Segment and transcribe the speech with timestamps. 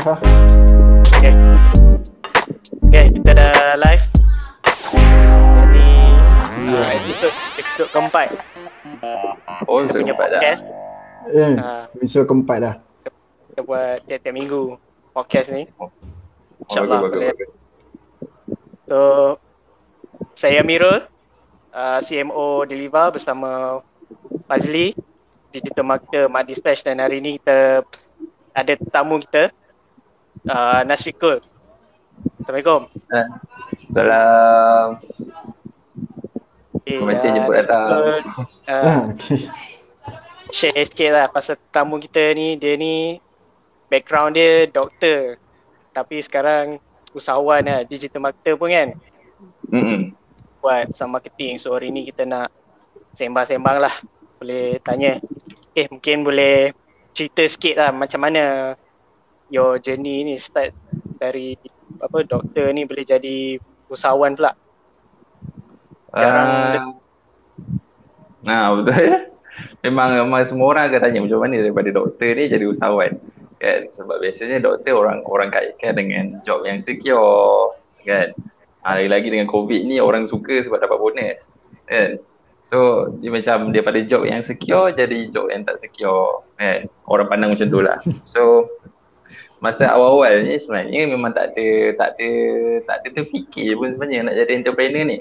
[0.00, 0.18] Lah
[1.12, 1.32] Okay.
[2.88, 4.04] Okay, kita dah live.
[5.60, 5.86] Jadi
[6.72, 8.26] uh, episod episod keempat
[9.68, 10.40] Oh, kita episode punya keempat dah.
[10.40, 10.62] podcast.
[11.28, 11.84] Eh, Ah.
[11.92, 12.74] episode keempat dah
[13.46, 14.60] Kita buat tiap-tiap minggu
[15.12, 15.68] podcast ni.
[15.76, 15.92] Oh,
[16.64, 17.30] InsyaAllah boleh.
[18.86, 18.98] So
[20.34, 21.04] saya Amirul,
[21.70, 23.80] uh, CMO Deliver bersama
[24.44, 24.96] Fazli
[25.50, 27.84] Digital Marketer Mat Dispatch dan hari ni kita
[28.50, 29.52] ada tetamu kita
[30.48, 31.42] uh, Nasrikul.
[32.40, 32.88] Assalamualaikum.
[33.90, 34.86] Salam.
[36.80, 37.88] Okay, Terima kasih ah, jemput datang.
[37.90, 38.08] Uh,
[38.70, 39.40] ah, okay.
[40.50, 43.18] share sikit lah pasal tetamu kita ni dia ni
[43.86, 45.38] background dia doktor
[45.94, 46.78] tapi sekarang
[47.14, 48.88] usahawan lah digital marketer pun kan
[49.70, 50.14] Mm-mm.
[50.62, 52.50] buat sama marketing so hari ni kita nak
[53.14, 53.94] sembang-sembang lah
[54.38, 55.18] boleh tanya
[55.74, 56.74] eh mungkin boleh
[57.14, 58.74] cerita sikit lah macam mana
[59.50, 60.72] your journey ni start
[61.20, 61.58] dari
[62.00, 64.54] apa doktor ni boleh jadi usahawan pula
[66.10, 67.00] Jarang Ah,
[68.40, 69.28] Nah, betul.
[69.84, 73.20] Memang, memang semua orang akan tanya macam mana daripada doktor ni jadi usahawan.
[73.60, 73.92] Kan?
[73.92, 77.76] Sebab biasanya doktor orang orang kaitkan dengan job yang secure.
[78.00, 78.32] Kan?
[78.80, 81.44] Ha, lagi-lagi dengan COVID ni orang suka sebab dapat bonus.
[81.84, 82.16] Kan?
[82.64, 86.40] So, dia macam daripada job yang secure jadi job yang tak secure.
[86.56, 86.88] Kan?
[87.04, 88.00] Orang pandang macam tu lah.
[88.24, 88.64] So,
[89.60, 92.30] masa awal-awal ni sebenarnya memang tak ada tak ada
[92.88, 95.18] tak ada terfikir pun sebenarnya nak jadi entrepreneur ni.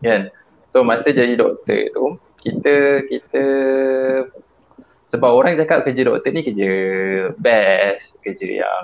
[0.00, 0.32] Kan?
[0.72, 2.04] So masa jadi doktor tu
[2.40, 3.44] kita kita
[5.08, 6.72] sebab orang cakap kerja doktor ni kerja
[7.40, 8.82] best, kerja yang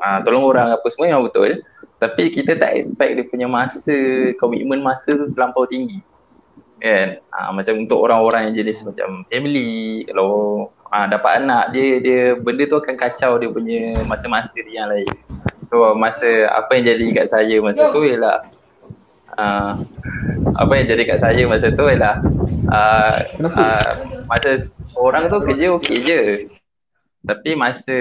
[0.00, 1.60] uh, tolong orang apa semua yang betul.
[1.96, 3.96] Tapi kita tak expect dia punya masa,
[4.36, 6.00] komitmen masa tu terlampau tinggi.
[6.80, 7.20] Kan?
[7.28, 12.66] Uh, macam untuk orang-orang yang jenis macam family, kalau uh, dapat anak dia dia benda
[12.66, 15.10] tu akan kacau dia punya masa-masa dia yang lain.
[15.66, 18.46] So masa apa yang jadi kat saya masa tu ialah
[19.34, 19.72] uh,
[20.56, 22.22] apa yang jadi kat saya masa tu ialah
[22.70, 23.92] uh, uh,
[24.30, 24.50] masa
[24.98, 26.20] orang tu kerja okey je.
[27.26, 27.98] Tapi masa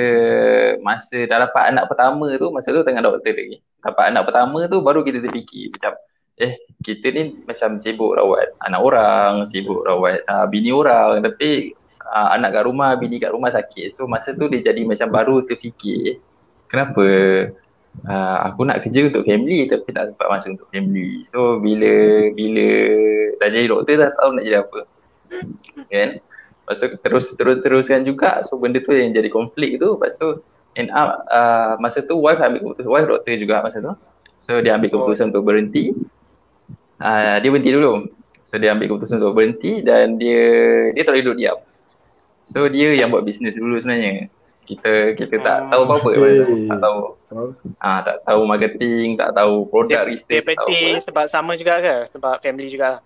[0.85, 3.57] masa dah dapat anak pertama tu masa tu tengah doktor lagi.
[3.81, 5.97] Dapat anak pertama tu baru kita terfikir macam
[6.35, 11.73] eh kita ni macam sibuk rawat anak orang, sibuk rawat uh, bini orang tapi
[12.07, 13.97] uh, anak kat rumah, bini kat rumah sakit.
[13.97, 16.21] So masa tu dia jadi macam baru terfikir
[16.69, 17.05] kenapa
[18.03, 21.23] uh, aku nak kerja untuk family tapi tak dapat masa untuk family.
[21.27, 21.93] So bila
[22.33, 22.67] bila
[23.39, 24.79] dah jadi doktor dah tahu nak jadi apa.
[25.89, 26.09] Kan?
[26.65, 30.41] Lepas tu terus terus teruskan juga so benda tu yang jadi konflik tu lepas tu
[30.75, 33.93] end up uh, masa tu wife ambil keputusan wife doktor juga masa tu.
[34.41, 35.95] So dia ambil keputusan untuk berhenti.
[36.99, 38.09] Uh, dia berhenti dulu.
[38.45, 40.43] So dia ambil keputusan untuk berhenti dan dia
[40.91, 41.57] dia tak boleh duduk diam.
[42.45, 44.29] So dia yang buat bisnes dulu sebenarnya.
[44.65, 46.41] Kita kita tak tahu apa-apa Okay.
[46.41, 46.65] okay.
[46.65, 46.97] tak tahu
[47.77, 51.03] ah tak tahu marketing, tak tahu produk dia, dia research, berhenti apa.
[51.05, 53.01] sebab sama juga ke sebab family juga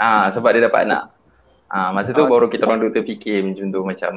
[0.00, 1.12] Ah sebab dia dapat anak.
[1.68, 2.28] Ah masa tu Oh.
[2.32, 4.12] baru kita orang tu terfikir macam tu macam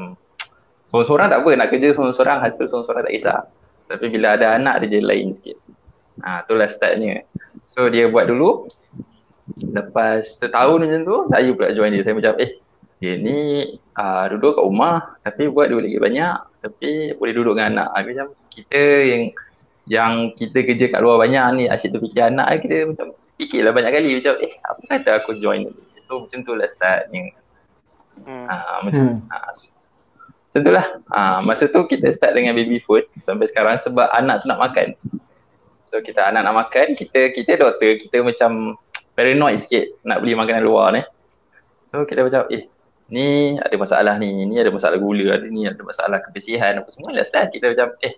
[0.87, 3.39] seorang-seorang tak apa nak kerja seorang-seorang hasil seorang-seorang tak kisah.
[3.91, 5.59] Tapi bila ada anak dia jadi lain sikit.
[6.23, 7.27] Ah itulah startnya.
[7.67, 8.71] So dia buat dulu.
[9.59, 12.03] Lepas setahun macam tu saya pula join dia.
[12.07, 12.55] Saya macam eh
[13.01, 13.37] dia ni
[13.97, 17.87] uh, duduk kat rumah tapi buat duit lagi banyak tapi boleh duduk dengan anak.
[17.97, 19.23] Ah, macam kita yang
[19.89, 24.09] yang kita kerja kat luar banyak ni asyik terfikir anak kita macam fikirlah banyak kali
[24.21, 25.73] macam eh apa kata aku join ni.
[26.05, 27.33] So macam tu lah startnya.
[28.21, 28.45] hmm.
[28.45, 29.33] Ah macam Hmm.
[29.33, 30.85] ah, macam tu lah.
[31.09, 34.93] Ah, masa tu kita start dengan baby food sampai sekarang sebab anak tu nak makan.
[35.89, 38.77] So kita anak nak makan, kita kita doktor, kita macam
[39.17, 41.01] paranoid sikit nak beli makanan luar ni.
[41.81, 42.69] So kita macam eh
[43.11, 47.11] ni ada masalah ni, ni ada masalah gula, ada ni ada masalah kebersihan apa semua
[47.11, 48.15] lah kita macam eh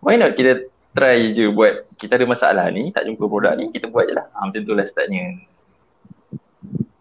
[0.00, 3.88] why not kita try je buat kita ada masalah ni, tak jumpa produk ni, kita
[3.88, 4.28] buat je lah.
[4.36, 5.40] Ah, macam tu lah startnya.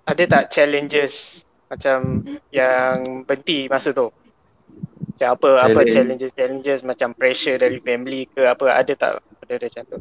[0.07, 4.11] ada tak challenges macam yang berhenti masa tu?
[5.15, 5.91] Macam apa apa Challenge.
[5.91, 9.11] challenges challenges macam pressure dari family ke apa ada tak
[9.47, 9.99] ada ada macam tu?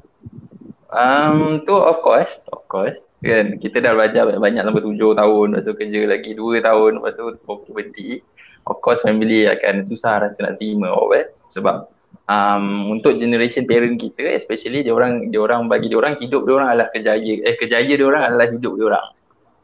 [0.90, 2.98] Um, tu of course, of course.
[3.20, 7.12] Kan, kita dah belajar banyak-banyak sampai tujuh tahun, lepas tu kerja lagi dua tahun, lepas
[7.20, 8.24] tu baru berhenti.
[8.64, 11.88] Of course family akan susah rasa nak terima apa sebab
[12.28, 16.54] um, untuk generation parent kita especially dia orang dia orang bagi dia orang hidup dia
[16.60, 19.06] orang adalah kejaya eh kejaya dia orang adalah hidup dia orang.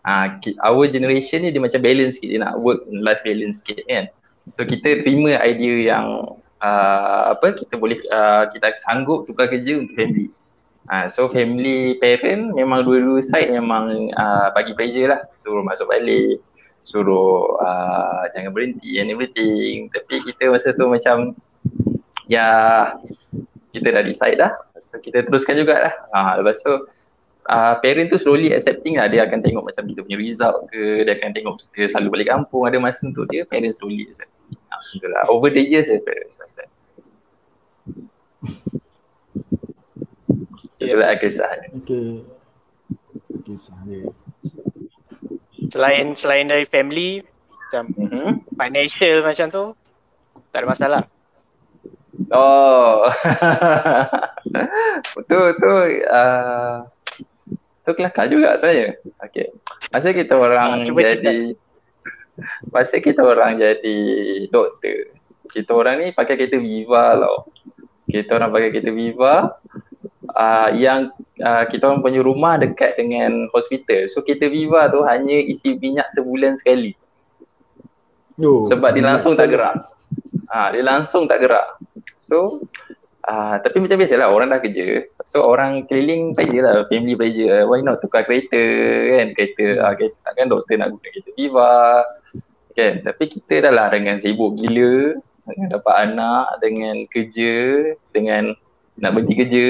[0.06, 0.26] Uh,
[0.62, 4.08] our generation ni dia macam balance sikit dia nak work life balance sikit kan.
[4.54, 6.06] So kita terima idea yang
[6.62, 10.30] uh, apa kita boleh uh, kita sanggup tukar kerja untuk family.
[10.86, 15.20] Uh, so family parent memang dua-dua side memang uh, bagi pressure lah.
[15.42, 16.38] Suruh masuk balik
[16.86, 19.90] suruh uh, jangan berhenti and everything.
[19.90, 21.34] Tapi kita masa tu macam
[22.30, 22.48] ya
[23.74, 24.50] kita dah decide dah
[24.80, 26.88] so kita teruskan jugalah ha, lepas tu
[27.46, 29.10] uh, parent tu slowly accepting lah.
[29.10, 32.62] Dia akan tengok macam kita punya result ke dia akan tengok kita selalu balik kampung.
[32.70, 36.70] Ada masa untuk dia parent slowly accepting ha, over the years ya parent accept
[40.76, 42.20] Itulah kisah Okay.
[43.48, 44.04] Kisah dia.
[45.72, 47.24] Selain selain dari family
[47.66, 48.30] macam mm-hmm.
[48.54, 49.64] financial macam tu
[50.52, 51.02] tak ada masalah.
[52.32, 53.08] Oh.
[55.30, 55.72] tu tu
[56.08, 56.76] uh,
[57.84, 58.96] tu kelakar juga saya.
[59.20, 59.52] Okay.
[59.92, 61.56] Masa kita orang ha, jadi
[62.68, 63.96] Masa kita orang jadi
[64.52, 65.16] doktor
[65.48, 67.48] Kita orang ni pakai kereta Viva tau
[68.04, 69.56] Kita orang pakai kereta Viva
[70.36, 71.10] uh, yang
[71.40, 74.06] uh, kita orang punya rumah dekat dengan hospital.
[74.06, 76.92] So kereta Viva tu hanya isi minyak sebulan sekali.
[78.36, 79.88] Oh, Sebab dia langsung tak gerak.
[80.52, 81.80] Ah, uh, dia langsung tak gerak.
[82.20, 82.60] So
[83.24, 85.08] uh, tapi macam biasalah orang dah kerja.
[85.24, 87.48] So orang keliling pressure lah, family pressure.
[87.50, 88.60] Uh, why not tukar kereta
[89.16, 89.32] kan?
[89.32, 91.76] Kereta, uh, kereta takkan doktor nak guna kereta Viva.
[92.76, 92.94] Kan?
[93.08, 95.16] Tapi kita dah lah dengan sibuk gila
[95.46, 97.54] dengan dapat anak, dengan kerja,
[98.10, 98.52] dengan
[98.98, 99.68] nak berhenti kerja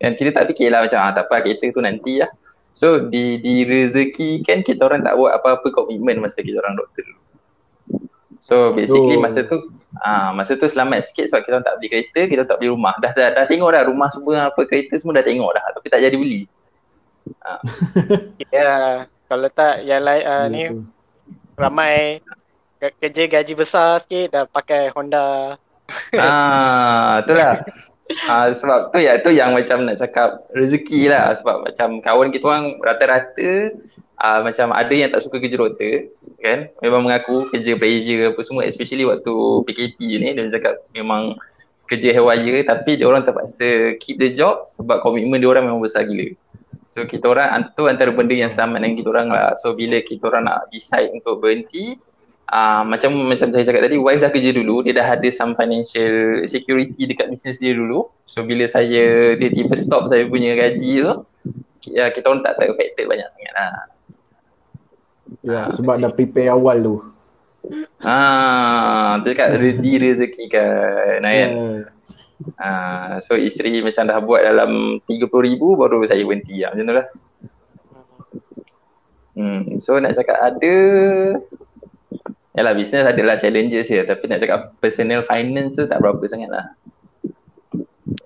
[0.00, 2.30] yang kita tak fikirlah macam ah, tak apa kereta tu nanti lah.
[2.76, 7.08] So di di rezeki kan kita orang tak buat apa-apa komitmen masa kita orang doktor
[7.08, 7.22] dulu.
[8.44, 9.24] So basically oh.
[9.24, 9.72] masa tu
[10.04, 12.92] ah masa tu selamat sikit sebab kita orang tak beli kereta, kita tak beli rumah.
[13.00, 16.04] Dah dah, dah tengok dah rumah semua apa kereta semua dah tengok dah tapi tak
[16.04, 16.44] jadi beli.
[17.40, 17.60] Ah.
[18.54, 18.72] ya
[19.26, 20.62] kalau tak yang lain uh, ni
[21.56, 22.20] ramai
[23.00, 25.56] kerja gaji besar sikit dah pakai Honda.
[26.12, 27.56] ah itulah.
[28.06, 31.34] Uh, sebab tu ya tu yang macam nak cakap rezeki lah.
[31.34, 33.74] Sebab macam kawan kita orang rata-rata
[34.22, 36.70] uh, macam ada yang tak suka kerja doktor kan?
[36.80, 39.34] Memang mengaku kerja pressure apa semua especially waktu
[39.66, 41.34] PKP ni dia cakap memang
[41.86, 46.06] kerja hewaya tapi dia orang terpaksa keep the job sebab komitmen dia orang memang besar
[46.06, 46.30] gila.
[46.90, 49.52] So kita orang tu antara benda yang selamat dengan kita orang lah.
[49.60, 51.98] So bila kita orang nak decide untuk berhenti
[52.50, 56.42] uh, macam macam saya cakap tadi wife dah kerja dulu dia dah ada some financial
[56.46, 61.12] security dekat bisnes dia dulu so bila saya dia tiba stop saya punya gaji tu
[61.90, 63.72] ya kita orang tak tak affected banyak sangat lah
[65.42, 66.96] ya sebab dah prepare awal tu
[68.06, 71.50] Ah, tu cakap rezeki rezeki kan Nayan.
[71.50, 71.82] Yeah.
[72.60, 76.76] Ah, so isteri macam dah buat dalam 30 ribu baru saya berhenti lah.
[76.76, 77.06] Macam tu lah.
[79.36, 80.76] Hmm, so nak cakap ada
[82.56, 86.66] Yalah bisnes adalah challenges ya tapi nak cakap personal finance tu tak berapa sangat lah.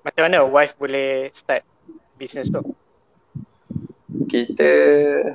[0.06, 1.66] Macam mana wife boleh start
[2.14, 2.62] bisnes tu?
[4.30, 4.70] Kita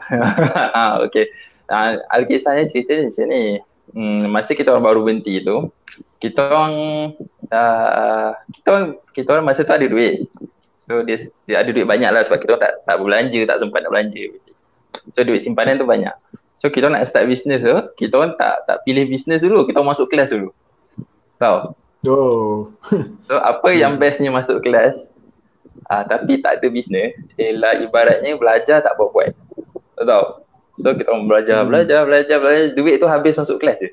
[0.80, 1.28] ah okey.
[1.68, 3.60] Ah Alkisahnya cerita macam ni.
[3.96, 5.72] Hmm, masa kita orang baru berhenti tu,
[6.20, 6.76] kita orang
[7.52, 10.28] uh, kita orang kita orang masa tu ada duit.
[10.88, 13.84] So dia, dia ada duit banyak lah sebab kita orang tak tak belanja, tak sempat
[13.84, 14.24] nak belanja.
[15.12, 16.12] So duit simpanan tu banyak.
[16.56, 20.08] So kita nak start business tu, kita orang tak tak pilih business dulu, kita masuk
[20.08, 20.56] kelas dulu.
[21.36, 21.76] Tahu?
[22.08, 22.72] Oh.
[23.28, 25.12] so apa yang bestnya masuk kelas?
[25.92, 29.36] Ah tapi tak ada business, ialah ibaratnya belajar tak buat-buat.
[30.00, 30.26] Tahu?
[30.80, 31.70] So kita orang belajar, hmm.
[31.72, 33.92] belajar, belajar, belajar, duit tu habis masuk kelas je.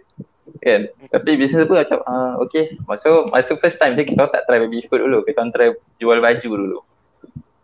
[0.63, 0.87] Kan?
[1.11, 4.87] Tapi business pun macam ah okay, masuk masuk first time je kita tak try baby
[4.87, 6.79] food dulu, kita orang try jual baju dulu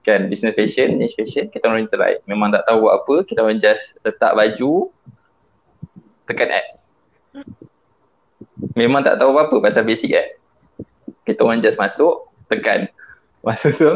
[0.09, 2.17] kan business fashion, niche fashion, kita orang try.
[2.25, 4.89] Memang tak tahu buat apa, kita orang just letak baju,
[6.25, 6.89] tekan ads.
[8.73, 10.41] Memang tak tahu apa-apa pasal basic ads.
[11.29, 12.89] Kita orang just masuk, tekan.
[13.47, 13.93] Masa tu,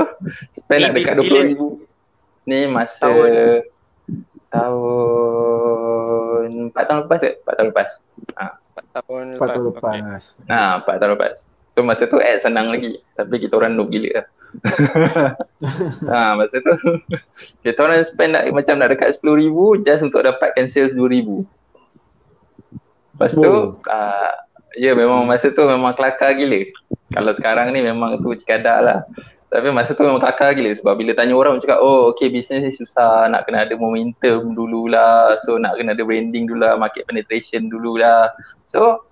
[0.53, 1.61] spend nak dekat RM20,000.
[2.43, 3.63] Ni masa tahun,
[4.51, 7.31] tahun 4 tahun lepas ke?
[7.43, 7.89] 4 tahun lepas.
[8.39, 8.47] Ha.
[8.83, 9.47] 4 tahun lepas.
[9.47, 10.23] 4 tahun lepas.
[10.43, 10.51] Okay.
[10.51, 11.37] Ha, 4 tahun lepas.
[11.73, 12.99] So masa tu ad senang lagi.
[13.15, 14.27] Tapi kita orang noob gila lah
[16.13, 16.75] ha, masa tu
[17.65, 19.57] kita orang spend nak, macam nak dekat RM10,000
[19.87, 21.29] just untuk dapatkan sales RM2,000
[23.13, 23.79] lepas tu oh.
[23.87, 24.33] uh,
[24.77, 26.65] ya memang masa tu memang kelakar gila.
[27.13, 28.99] Kalau sekarang ni memang tu cikadak lah
[29.53, 32.73] tapi masa tu memang kelakar gila sebab bila tanya orang cakap oh okay bisnes ni
[32.73, 35.37] susah nak kena ada momentum dululah.
[35.45, 38.33] So nak kena ada branding dululah market penetration dululah.
[38.65, 39.05] So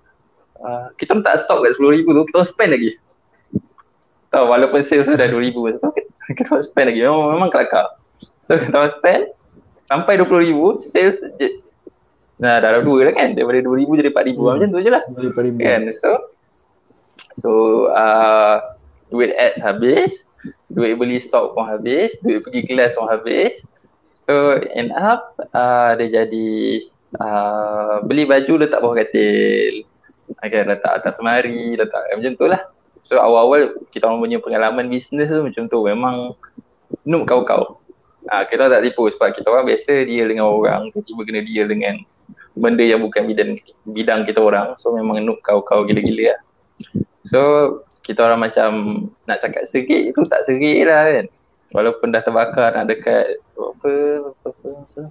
[0.65, 2.97] uh, kita tak stop kat RM10,000 tu kita spend lagi
[4.31, 5.91] Tahu walaupun sales tu dah 2000 so,
[6.31, 6.99] kita orang spend lagi?
[7.03, 7.99] Memang, memang kelakar.
[8.47, 9.23] So kita orang spend
[9.83, 11.59] sampai 20000 sales je.
[12.39, 13.35] Nah dah dua lah kan?
[13.35, 14.41] Daripada 2000 jadi 4000 hmm.
[14.47, 15.03] macam tu je lah.
[15.59, 15.81] Kan?
[15.99, 16.09] So
[17.37, 17.51] so
[17.91, 18.55] uh,
[19.11, 20.23] duit ads habis
[20.73, 23.59] duit beli stok pun habis duit pergi kelas pun habis.
[24.25, 26.49] So end up uh, dia jadi
[27.19, 29.83] uh, beli baju letak bawah katil.
[30.39, 32.63] Akan letak atas semari letak macam tu lah
[33.03, 36.37] So awal-awal kita orang punya pengalaman bisnes tu macam tu memang
[37.05, 37.81] noob kau-kau.
[38.29, 41.95] Ha, kita tak tipu sebab kita orang biasa deal dengan orang, tiba-tiba kena deal dengan
[42.53, 43.51] benda yang bukan bidang
[43.89, 44.77] bidang kita orang.
[44.77, 46.39] So memang noob kau-kau gila-gila lah.
[47.25, 47.39] So
[48.05, 48.69] kita orang macam
[49.25, 51.27] nak cakap serik tu tak serik lah kan.
[51.71, 53.65] Walaupun dah terbakar nak dekat apa,
[54.35, 55.01] apa, apa, apa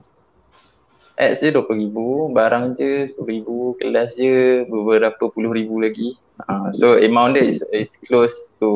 [1.20, 1.96] Ads je RM20,000,
[2.32, 6.16] barang je RM10,000, kelas je beberapa puluh ribu lagi.
[6.42, 8.68] Uh, so amount dia is, is close to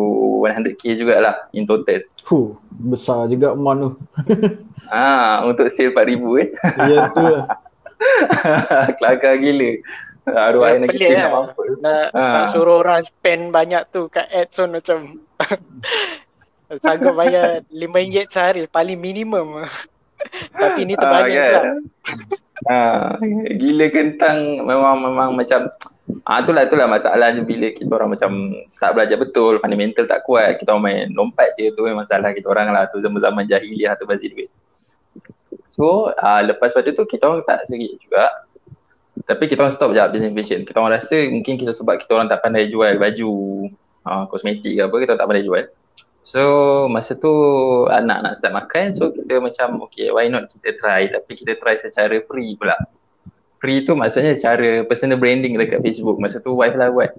[0.42, 2.02] 100k jugalah in total.
[2.22, 3.90] Huh, besar juga amount tu.
[4.90, 6.48] ah, untuk sale RM4,000 eh.
[6.84, 7.46] Ya tu lah.
[8.96, 9.70] Kelakar gila.
[10.24, 11.20] Ya, air nak kita lah.
[11.20, 11.62] nak mampu.
[11.78, 12.22] Nak, Ha.
[12.24, 14.98] nak suruh orang spend banyak tu kat ads pun macam
[16.80, 19.68] sanggup bayar RM5 sehari paling minimum.
[20.50, 21.52] Tapi ni terbalik Ah, pula.
[21.52, 21.66] kan?
[22.64, 23.08] Ah,
[23.52, 25.68] gila kentang memang memang macam
[26.28, 30.76] ah itulah itulah masalahnya bila kita orang macam tak belajar betul, fundamental tak kuat, kita
[30.76, 34.32] orang main lompat je tu memang salah kita orang lah tu zaman-zaman jahiliah tu bazir
[34.32, 34.52] duit.
[35.68, 38.28] So ah lepas pada tu kita orang tak serik juga.
[39.24, 40.60] Tapi kita orang stop je business vision.
[40.68, 43.32] Kita orang rasa mungkin kita sebab kita orang tak pandai jual baju,
[44.04, 45.64] ah, kosmetik ke apa, kita orang tak pandai jual.
[46.24, 46.40] So
[46.88, 47.32] masa tu
[47.92, 51.76] anak nak start makan so kita macam okay why not kita try tapi kita try
[51.76, 52.76] secara free pula.
[53.64, 57.16] Free tu maksudnya cara personal branding dekat Facebook masa tu wife lah buat.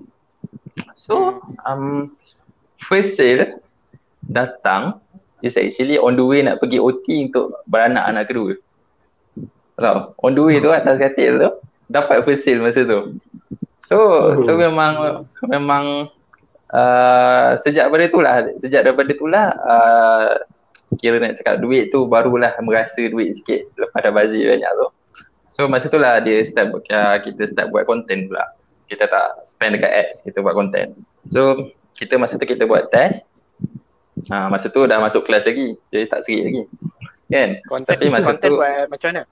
[0.93, 2.13] So um,
[2.77, 3.57] first sale
[4.29, 5.01] datang
[5.41, 8.53] is actually on the way nak pergi OT untuk beranak anak kedua.
[9.81, 10.13] Tahu?
[10.21, 11.49] On the way tu atas katil tu
[11.89, 13.17] dapat first sale masa tu.
[13.89, 13.97] So
[14.45, 16.13] tu memang memang
[16.69, 20.29] uh, sejak daripada tu lah sejak daripada tu lah uh,
[21.01, 24.87] kira nak cakap duit tu barulah merasa duit sikit lepas dah bazir banyak tu
[25.55, 28.43] so masa tu lah dia start buat uh, kita start buat content pula.
[28.85, 30.91] Kita tak spend dekat ads kita buat content.
[31.31, 33.23] So kita masa tu kita buat test.
[34.27, 35.79] Uh, masa tu dah masuk kelas lagi.
[35.89, 36.63] Jadi tak serik lagi.
[37.31, 37.49] Kan?
[37.65, 39.23] Konten, Tapi masa konten tu- buat macam mana?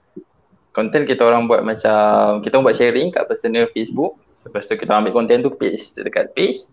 [0.74, 4.18] content kita orang buat macam kita orang buat sharing kat personal Facebook.
[4.42, 6.66] Lepas tu kita ambil content tu paste dekat page.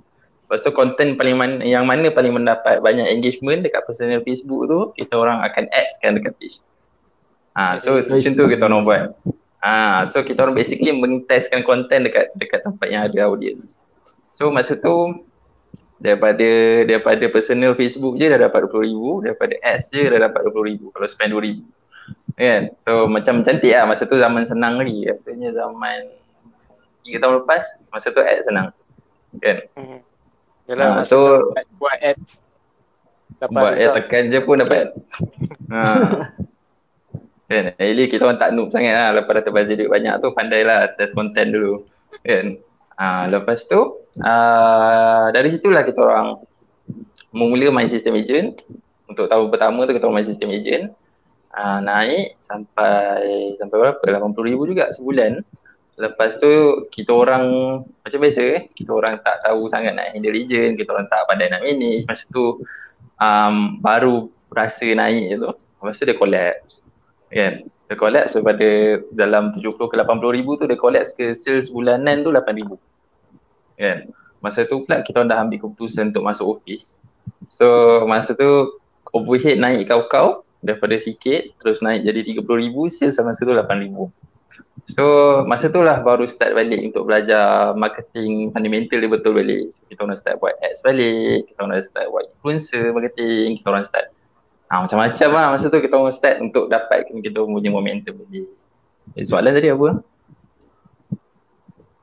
[0.50, 4.80] Lepas tu content paling mana yang mana paling mendapat banyak engagement dekat personal Facebook tu
[4.98, 6.58] kita orang akan adskan dekat page.
[7.56, 9.02] Ha, so macam tu kita orang buat
[9.62, 13.74] ha, so kita orang basically mengtestkan content dekat dekat tempat yang ada audience.
[14.32, 15.26] So masa tu
[15.98, 16.42] daripada
[16.84, 21.32] daripada personal Facebook je dah dapat RM20,000 daripada ads je dah dapat RM20,000 kalau spend
[21.32, 21.60] RM2,000
[22.34, 22.62] kan?
[22.80, 23.86] So macam cantik lah.
[23.86, 25.06] Masa tu zaman senang lagi.
[25.06, 26.10] Rasanya zaman
[27.02, 28.68] 3 tahun lepas masa tu ad senang.
[29.38, 29.58] Kan?
[29.74, 30.00] Hmm.
[30.66, 32.40] Yalah, Ah, masa so- buat, ads
[33.38, 33.96] dapat buat ad result.
[34.00, 34.86] tekan je pun dapat.
[35.70, 35.82] Ha.
[37.52, 37.66] kan?
[37.76, 39.10] Eli kita orang tak noob sangat lah.
[39.20, 41.84] Lepas dah terbazir duit banyak tu pandai lah test content dulu.
[42.24, 42.58] Kan?
[42.96, 43.82] Ha, lepas tu
[44.22, 46.40] uh, dari situlah kita orang
[47.36, 48.64] mula main sistem agent.
[49.12, 50.96] Untuk tahun pertama tu kita orang main sistem agent.
[51.52, 54.00] Uh, naik sampai sampai berapa?
[54.00, 55.44] RM80,000 juga sebulan.
[56.00, 57.46] Lepas tu kita orang
[57.84, 60.80] macam biasa eh, kita orang tak tahu sangat nak handle agent.
[60.80, 62.08] Kita orang tak pandai nak manage.
[62.08, 62.64] Masa tu
[63.20, 65.52] um, baru rasa naik je tu.
[65.52, 66.82] Lepas tu dia collapse
[67.32, 67.54] kan?
[67.92, 72.24] Dia collapse so pada dalam 70 ke 80 ribu tu dia collapse ke sales bulanan
[72.24, 72.80] tu 8 ribu.
[73.76, 74.12] Kan?
[74.40, 76.96] Masa tu pula kita dah ambil keputusan untuk masuk office.
[77.52, 78.80] So masa tu
[79.12, 84.08] overhead naik kau-kau daripada sikit terus naik jadi 30 ribu sales masa tu 8 ribu.
[84.90, 85.04] So
[85.44, 89.72] masa tu lah baru start balik untuk belajar marketing fundamental dia betul balik.
[89.72, 93.84] So, kita orang start buat ads balik, kita orang start buat influencer marketing, kita orang
[93.84, 94.16] start
[94.72, 98.48] ha, macam-macam lah masa tu kita orang start untuk dapatkan kita punya momentum balik.
[99.20, 100.00] Eh, soalan tadi apa?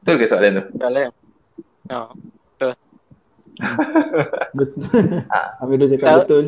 [0.04, 0.64] Betul ke soalan tu?
[0.76, 1.08] Yalah.
[1.88, 2.12] Ha.
[4.58, 5.02] Betul.
[5.32, 5.58] Ah.
[5.64, 6.44] Amir tu cakap Tahu- betul.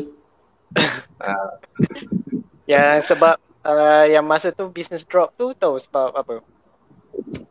[2.69, 3.35] Yang sebab
[3.67, 6.39] uh, yang masa tu business drop tu tahu sebab apa?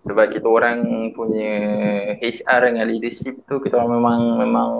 [0.09, 1.53] Sebab kita orang punya
[2.25, 4.71] HR dengan leadership tu kita orang memang memang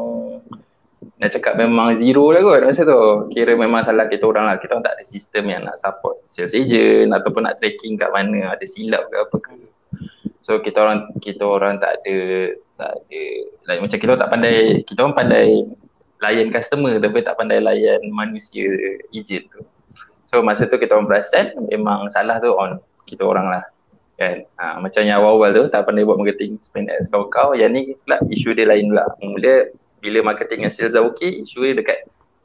[1.21, 3.29] nak cakap memang zero lah kot masa tu.
[3.29, 4.57] Kira memang salah kita orang lah.
[4.57, 8.57] Kita orang tak ada sistem yang nak support sales agent ataupun nak tracking kat mana
[8.57, 9.57] ada silap ke apa ke.
[10.41, 12.17] So kita orang kita orang tak ada
[12.81, 13.23] tak ada
[13.69, 14.57] like, macam kita orang tak pandai
[14.89, 15.49] kita orang pandai
[16.25, 18.65] layan customer tapi tak pandai layan manusia
[19.13, 19.61] agent tu.
[20.33, 23.65] So masa tu kita orang perasan memang salah tu on kita orang lah
[24.17, 27.97] kan ha, macam yang awal-awal tu tak pandai buat marketing spend ads kau-kau yang ni
[28.05, 31.99] pula isu dia lain pula mula bila marketing dan sales dah okey isu dia dekat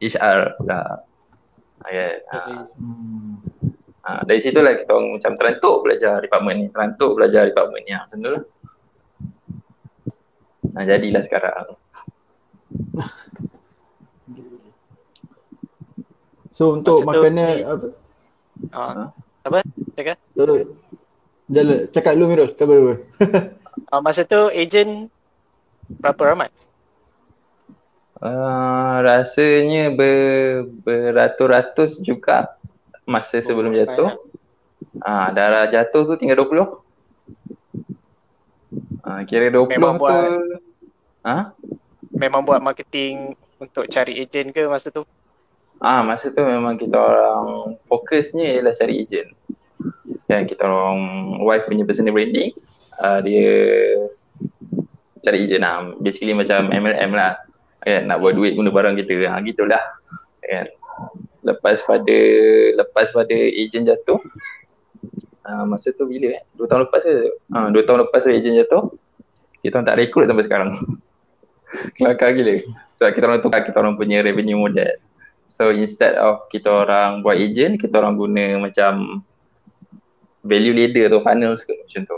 [0.03, 2.39] HR pula ha, kan ha,
[4.05, 7.91] ha, dari situ lah kita orang macam terantuk belajar department ni terantuk belajar department ni
[7.95, 8.43] ha, macam tu lah
[10.75, 11.79] ha, jadilah sekarang
[16.55, 17.88] So untuk Masa tu- makanan apa?
[18.71, 19.12] Ah,
[19.43, 19.59] apa?
[20.00, 20.17] Cakap?
[21.51, 22.93] Jalan, cakap dulu Mirul, khabar apa?
[23.91, 25.12] Ah, masa tu ejen
[26.00, 26.47] berapa ramai?
[28.15, 32.55] Uh, rasanya ber, beratus-ratus juga
[33.03, 34.15] masa sebelum jatuh.
[35.03, 36.79] Ah, darah jatuh tu tinggal 20.
[39.03, 40.63] Ah, kira 20 Memang tu buat-
[41.22, 41.43] Ah,
[42.15, 45.03] Memang buat marketing untuk cari ejen ke masa tu?
[45.75, 49.27] ah masa tu memang kita orang fokusnya ialah cari ejen.
[50.25, 50.98] Dan kita orang
[51.43, 52.55] wife punya personal branding,
[52.98, 53.51] uh, dia
[55.19, 55.91] cari ejen lah.
[56.00, 57.44] Basically macam MLM lah.
[57.85, 59.29] Kan, nak buat duit guna barang kita.
[59.29, 59.83] Ha, gitulah.
[60.41, 60.65] Kan.
[61.45, 62.17] Lepas pada
[62.81, 64.17] lepas pada ejen jatuh,
[65.45, 66.41] uh, masa tu bila eh?
[66.57, 67.29] Dua tahun lepas ke?
[67.53, 68.89] Ha, dua tahun lepas ejen jatuh,
[69.61, 70.71] kita tak rekrut sampai sekarang.
[71.97, 72.57] Kelakar gila.
[72.97, 74.89] So kita orang tukar kita orang punya revenue model.
[75.45, 79.21] So instead of kita orang buat agent, kita orang guna macam
[80.41, 82.17] value ladder tu, funnels ke macam tu.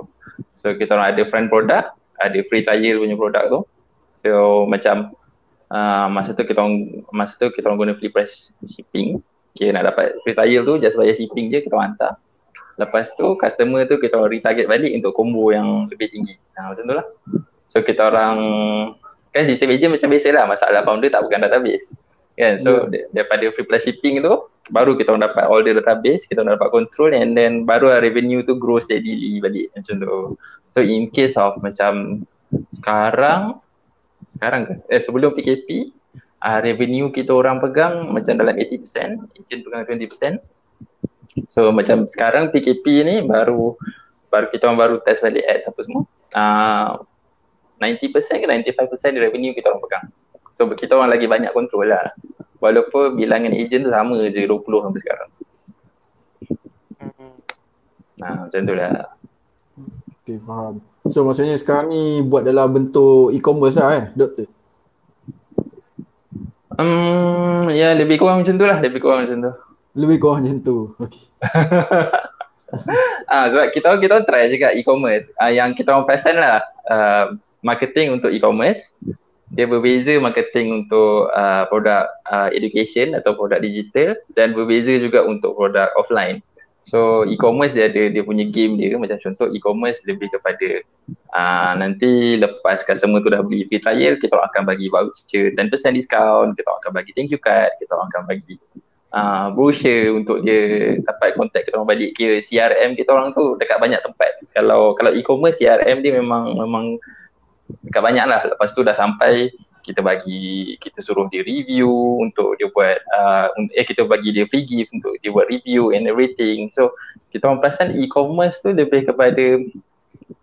[0.55, 3.59] So kita orang ada friend product, ada free trial punya produk tu.
[4.23, 4.31] So
[4.65, 5.13] macam
[5.71, 9.19] uh, masa tu kita orang masa tu kita orang guna free price shipping.
[9.57, 12.21] Okay, nak dapat free trial tu just bayar shipping je kita orang hantar.
[12.77, 16.37] Lepas tu customer tu kita orang retarget balik untuk combo yang lebih tinggi.
[16.59, 17.05] Ha, macam tu lah.
[17.73, 18.37] So kita orang
[19.37, 21.93] kan sistem agent macam biasa lah masalah founder tak pegang database
[22.37, 23.05] kan so yeah.
[23.13, 24.33] daripada free plus shipping tu
[24.69, 28.41] baru kita orang dapat order database kita orang dapat control and then baru lah revenue
[28.41, 30.15] tu grow steadily balik macam tu
[30.73, 32.25] so in case of macam
[32.73, 33.57] sekarang
[34.37, 35.91] sekarang ke eh sebelum PKP
[36.45, 38.85] uh, revenue kita orang pegang macam dalam 80%
[39.37, 43.73] agent pegang 20% so macam sekarang PKP ni baru
[44.29, 46.03] baru kita orang baru test balik ads apa semua
[46.37, 47.01] uh,
[47.79, 48.09] 90%
[48.41, 50.05] ke 95% revenue kita orang pegang.
[50.57, 52.09] So kita orang lagi banyak control lah.
[52.57, 55.29] Walaupun bilangan agent tu sama je 20 sampai sekarang.
[56.97, 57.37] Hmm.
[58.17, 59.05] Nah macam tu lah.
[60.27, 60.83] Okay, faham.
[61.07, 64.51] So maksudnya sekarang ni buat dalam bentuk e-commerce lah eh, doktor?
[66.75, 68.83] Hmm, ya lebih kurang macam tu lah.
[68.83, 69.51] Lebih kurang macam tu.
[69.95, 70.77] Lebih kurang macam tu.
[70.99, 71.23] Okay.
[73.31, 75.31] ah, sebab kita kita try juga e-commerce.
[75.39, 76.59] Ah, yang kita orang perasan lah.
[76.91, 78.91] Uh, marketing untuk e-commerce
[79.55, 85.55] dia berbeza marketing untuk uh, produk uh, education atau produk digital dan berbeza juga untuk
[85.55, 86.43] produk offline.
[86.87, 90.87] So e-commerce dia ada dia punya game dia macam contoh e-commerce lebih kepada
[91.35, 95.67] uh, nanti lepas customer tu dah beli free trial kita akan bagi voucher 10%
[95.99, 98.55] discount, kita akan bagi thank you card, kita akan bagi
[99.11, 103.83] uh, brochure untuk dia dapat contact kita orang balik kira CRM kita orang tu dekat
[103.83, 104.31] banyak tempat.
[104.55, 106.95] Kalau kalau e-commerce CRM dia memang memang
[107.83, 109.51] dekat banyak lah lepas tu dah sampai
[109.87, 111.87] kita bagi kita suruh dia review
[112.19, 116.11] untuk dia buat uh, eh kita bagi dia free gift untuk dia buat review and
[116.11, 116.67] everything.
[116.75, 116.91] So
[117.31, 119.63] kita orang perasan e-commerce tu lebih kepada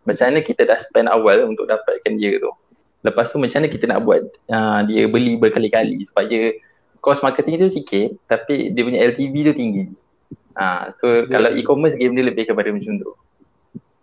[0.08, 2.48] macam mana kita dah spend awal untuk dapatkan dia tu.
[3.04, 6.56] Lepas tu macam mana kita nak buat uh, dia beli berkali-kali supaya
[7.04, 9.84] cost marketing tu sikit tapi dia punya LTV tu tinggi.
[10.56, 11.28] Uh, so yeah.
[11.28, 13.12] kalau e-commerce game dia lebih kepada macam tu.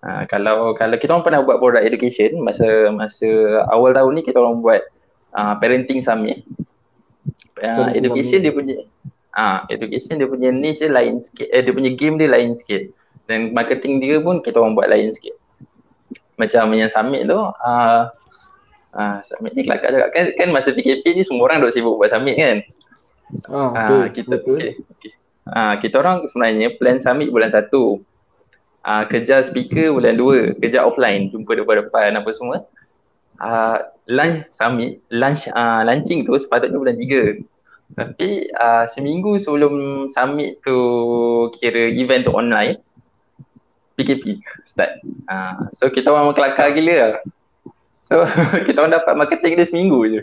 [0.02, 4.42] Ha, kalau kalau kita orang pernah buat produk education masa masa awal tahun ni kita
[4.42, 4.82] orang buat
[5.36, 6.44] uh, parenting summit.
[7.62, 8.76] Uh, education dia punya
[9.32, 11.48] ah uh, education dia punya niche dia lain sikit.
[11.52, 12.90] Eh, dia punya game dia lain sikit.
[13.30, 15.38] Dan marketing dia pun kita orang buat lain sikit.
[16.36, 18.02] Macam yang summit tu ah uh,
[18.98, 22.12] uh, summit ni kelakar juga kan kan masa PKP ni semua orang duk sibuk buat
[22.12, 22.58] summit kan.
[23.48, 24.00] Ah, betul.
[24.02, 24.58] Uh, kita betul.
[24.60, 25.12] Okay, okay.
[25.48, 28.04] Uh, kita orang sebenarnya plan summit bulan satu
[28.86, 32.66] uh, kejar speaker bulan 2, kejar offline, jumpa depan-depan apa semua.
[33.42, 37.42] Uh, lunch summit, lunch uh, launching tu sepatutnya bulan 3.
[37.98, 40.78] Tapi uh, seminggu sebelum summit tu
[41.60, 42.80] kira event tu online,
[44.00, 45.02] PKP start.
[45.28, 47.22] Uh, so kita orang kelakar gila lah.
[48.06, 48.24] So
[48.68, 50.22] kita orang dapat marketing dia seminggu je.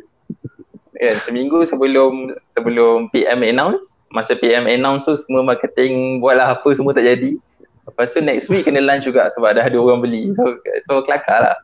[0.99, 6.91] Yeah, seminggu sebelum sebelum PM announce, masa PM announce tu semua marketing buatlah apa semua
[6.91, 7.39] tak jadi.
[7.87, 10.35] Lepas tu next week kena lunch juga sebab dah ada orang beli.
[10.35, 11.57] So, so kelakar lah.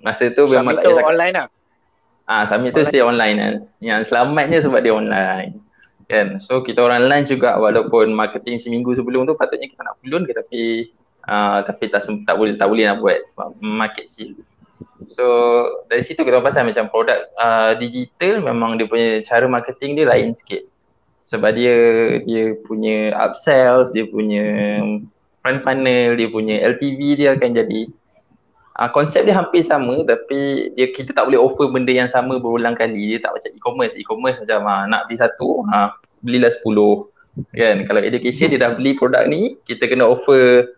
[0.00, 1.48] Masa tu memang Summit tak tu payah online lah.
[2.30, 3.54] Ah, summit tu stay online kan.
[3.82, 5.58] Yang selamatnya sebab dia online.
[6.06, 6.38] Kan.
[6.38, 10.34] So kita orang lunch juga walaupun marketing seminggu sebelum tu patutnya kita nak pulun ke
[10.34, 10.62] tapi
[11.26, 13.18] uh, tapi tak sem- tak boleh tak boleh nak buat
[13.58, 14.38] market shift.
[15.10, 15.26] So
[15.90, 20.30] dari situ kita pasal macam produk uh, digital memang dia punya cara marketing dia lain
[20.30, 20.62] sikit.
[21.26, 21.74] Sebab dia
[22.26, 24.78] dia punya upsells, dia punya
[25.42, 27.90] front funnel, dia punya LTV dia akan jadi
[28.78, 32.76] uh, konsep dia hampir sama tapi dia kita tak boleh offer benda yang sama berulang
[32.78, 33.16] kali.
[33.16, 33.94] Dia tak macam e-commerce.
[33.98, 35.88] E-commerce macam uh, nak beli satu, uh,
[36.22, 37.08] belilah sepuluh.
[37.54, 37.86] Kan?
[37.86, 40.70] Kalau education dia dah beli produk ni, kita kena offer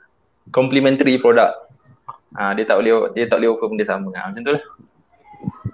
[0.54, 1.52] complementary produk.
[2.32, 4.08] Uh, dia tak boleh dia tak boleh offer benda sama.
[4.14, 4.64] Uh, macam tu lah.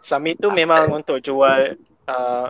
[0.00, 1.76] Summit tu memang untuk jual
[2.07, 2.48] uh,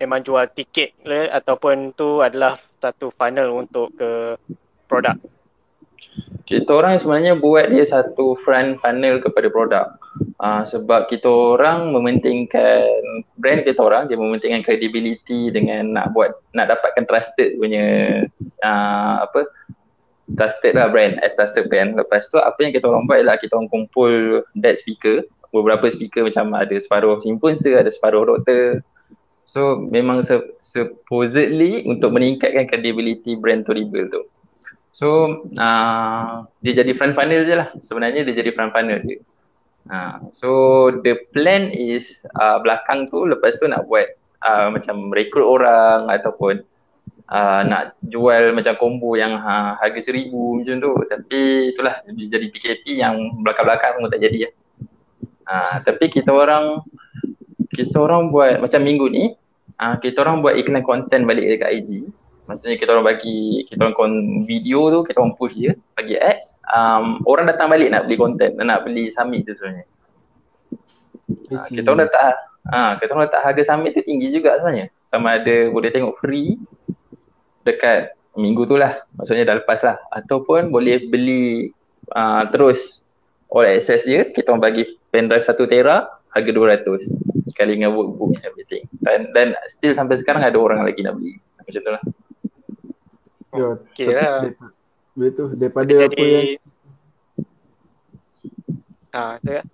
[0.00, 4.34] memang jual tiket le ataupun tu adalah satu funnel untuk ke
[4.88, 5.14] produk
[6.50, 9.86] kita orang sebenarnya buat dia satu front funnel kepada produk.
[10.42, 12.82] Uh, sebab kita orang mementingkan
[13.38, 17.84] brand kita orang dia mementingkan credibility dengan nak buat nak dapatkan trusted punya
[18.66, 19.46] uh, apa
[20.34, 21.94] trusted lah brand as trusted brand.
[21.94, 25.22] Lepas tu apa yang kita orang buat ialah kita orang kumpul dead speaker
[25.54, 28.82] beberapa speaker macam ada separuh influencer, ada separuh doktor.
[29.46, 30.22] So memang
[30.62, 34.22] supposedly untuk meningkatkan credibility brand to rebuild tu.
[34.90, 39.16] So uh, dia jadi front funnel je lah sebenarnya dia jadi front funnel je.
[39.88, 40.48] Uh, so
[41.02, 44.06] the plan is uh, belakang tu lepas tu nak buat
[44.44, 46.60] uh, macam rekrut orang ataupun
[47.32, 52.46] uh, nak jual macam combo yang uh, harga seribu macam tu tapi itulah dia jadi
[52.50, 54.52] PKP yang belakang-belakang pun tak jadi lah.
[55.50, 56.84] Uh, tapi kita orang
[57.72, 59.24] kita orang buat macam minggu ni
[59.80, 61.90] uh, kita orang buat iklan konten balik dekat IG
[62.50, 66.50] Maksudnya kita orang bagi kita orang kon video tu kita orang push dia bagi ads
[66.66, 69.86] um, orang datang balik nak beli konten nak beli summit tu sebenarnya.
[71.30, 72.34] Uh, kita orang letak
[72.74, 74.90] ha, kita orang letak harga summit tu tinggi juga sebenarnya.
[75.06, 76.58] Sama ada boleh tengok free
[77.62, 78.98] dekat minggu tu lah.
[79.14, 80.02] Maksudnya dah lepas lah.
[80.10, 81.70] Ataupun boleh beli
[82.18, 83.06] uh, terus
[83.46, 88.42] all access dia kita orang bagi pendrive 1 tera harga 200 sekali dengan workbook and
[88.42, 88.90] everything.
[89.06, 91.38] Dan, dan still sampai sekarang ada orang lagi nak beli.
[91.62, 92.02] Macam tu lah
[93.50, 94.54] Ya, okay lah.
[95.18, 96.28] Betul, daripada dia apa jadi...
[96.30, 96.46] yang
[99.10, 99.66] Ah, tu kan.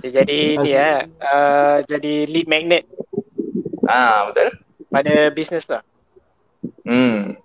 [0.00, 2.88] dia jadi ni ya, uh, jadi lead magnet.
[3.84, 4.56] Ah, betul.
[4.88, 5.84] Pada bisnes lah.
[6.88, 7.36] Hmm.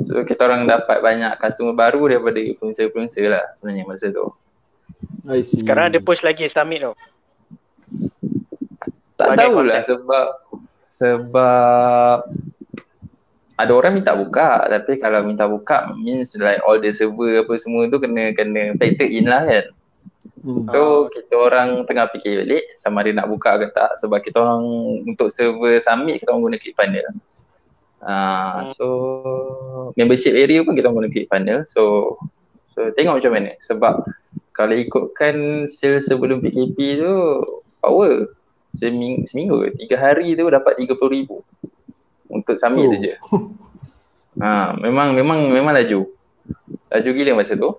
[0.00, 4.32] So kita orang dapat banyak customer baru daripada influencer-influencer lah sebenarnya masa tu.
[5.28, 5.60] I see.
[5.60, 6.92] Sekarang ada push lagi summit tu.
[9.20, 10.24] Tak tahulah sebab
[10.98, 12.26] sebab
[13.58, 17.90] ada orang minta buka tapi kalau minta buka means like all the server apa semua
[17.90, 19.66] tu kena kena factor in lah kan.
[20.38, 20.70] Hmm.
[20.70, 24.62] so kita orang tengah fikir balik sama ada nak buka ke tak sebab kita orang
[25.02, 27.06] untuk server summit kita orang guna click funnel.
[27.98, 28.86] Uh, so
[29.98, 31.66] membership area pun kita orang guna click funnel.
[31.66, 32.14] So
[32.74, 33.58] so tengok macam mana.
[33.66, 34.06] Sebab
[34.54, 37.14] kalau ikutkan sales sebelum PKP tu
[37.82, 38.37] power
[38.76, 41.36] seminggu, seminggu tiga hari tu dapat tiga puluh ribu
[42.28, 42.98] untuk summit oh.
[42.98, 43.14] je.
[44.38, 46.06] Ha, memang memang memang laju.
[46.94, 47.74] Laju gila masa tu.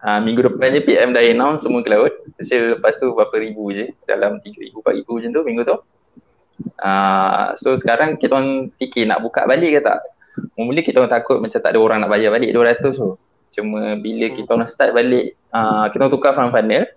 [0.00, 2.12] Ha, minggu depan je PM dah announce semua cloud.
[2.40, 5.76] Hasil lepas tu berapa ribu je dalam tiga ribu, empat ribu macam tu minggu tu.
[6.80, 6.90] Ha,
[7.60, 10.00] so sekarang kita orang fikir nak buka balik ke tak?
[10.56, 13.20] Mula kita orang takut macam tak ada orang nak bayar balik 200 tu.
[13.54, 16.90] Cuma bila kita orang start balik, uh, kita orang tukar front funnel,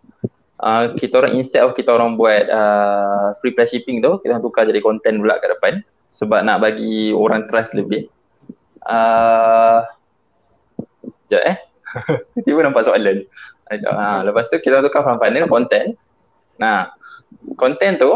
[0.61, 4.43] uh, kita orang instead of kita orang buat uh, free plus shipping tu kita orang
[4.45, 5.73] tukar jadi content pula kat depan.
[6.07, 8.09] Sebab nak bagi orang trust lebih.
[8.87, 9.83] Uh,
[11.27, 11.57] sekejap eh.
[12.45, 13.27] Tiba nampak soalan.
[13.67, 15.93] Uh, lepas tu kita tukar front panel content.
[16.57, 16.89] Nah
[17.59, 18.11] content tu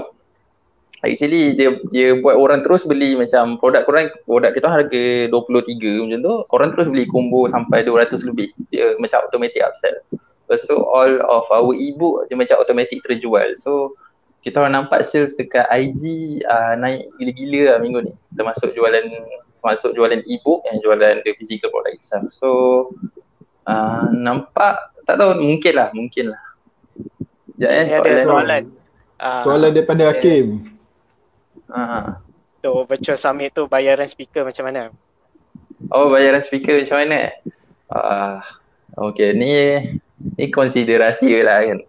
[1.04, 6.20] actually dia dia buat orang terus beli macam produk korang produk kita harga 23 macam
[6.22, 8.50] tu orang terus beli combo sampai 200 lebih.
[8.72, 10.00] Dia macam automatic upsell
[10.52, 13.56] Lepas tu all of our ebook dia macam automatic terjual.
[13.56, 13.96] So
[14.44, 16.04] kita orang nampak sales dekat IG
[16.44, 18.14] uh, naik gila-gila lah minggu ni.
[18.36, 19.08] Termasuk jualan
[19.64, 22.28] termasuk jualan ebook yang jualan the physical product itself.
[22.36, 22.50] So
[23.64, 26.44] uh, nampak tak tahu mungkin lah, mungkin lah.
[27.56, 28.12] Sekejap eh, soalan.
[28.12, 28.64] Ada soalan.
[29.24, 30.44] Uh, soalan daripada okay.
[30.44, 30.46] Hakim.
[31.72, 32.20] Uh.
[32.60, 34.92] So virtual summit tu bayaran speaker macam mana?
[35.96, 37.32] Oh bayaran speaker macam mana?
[37.88, 38.44] Uh,
[39.00, 39.54] okay ni
[40.38, 41.80] ni konsiderasi lah kan.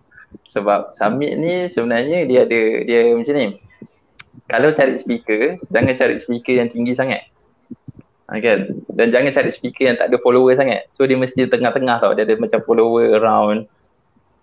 [0.52, 3.48] Sebab summit ni sebenarnya dia ada dia macam ni.
[4.48, 7.28] Kalau cari speaker jangan cari speaker yang tinggi sangat.
[8.32, 8.72] Ha, kan?
[8.92, 10.88] Dan jangan cari speaker yang tak ada follower sangat.
[10.96, 12.12] So dia mesti tengah-tengah tau.
[12.16, 13.68] Dia ada macam follower around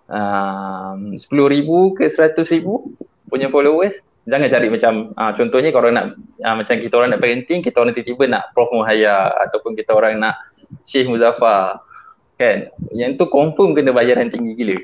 [0.10, 2.66] um, 10,000 ke 100,000
[3.30, 3.98] punya followers.
[4.30, 6.14] Jangan cari macam uh, contohnya kalau nak
[6.46, 10.22] uh, macam kita orang nak parenting kita orang tiba-tiba nak Prof Muhaya ataupun kita orang
[10.22, 10.38] nak
[10.86, 11.82] Syekh Muzaffar
[12.40, 14.80] kan yang tu confirm kena bayaran tinggi gila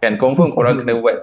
[0.00, 1.20] kan confirm korang kena buat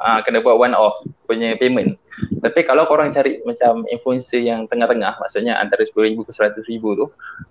[0.00, 1.98] uh, kena buat one off punya payment.
[2.44, 7.06] Tapi kalau korang cari macam influencer yang tengah-tengah maksudnya antara RM10,000 ke RM100,000 tu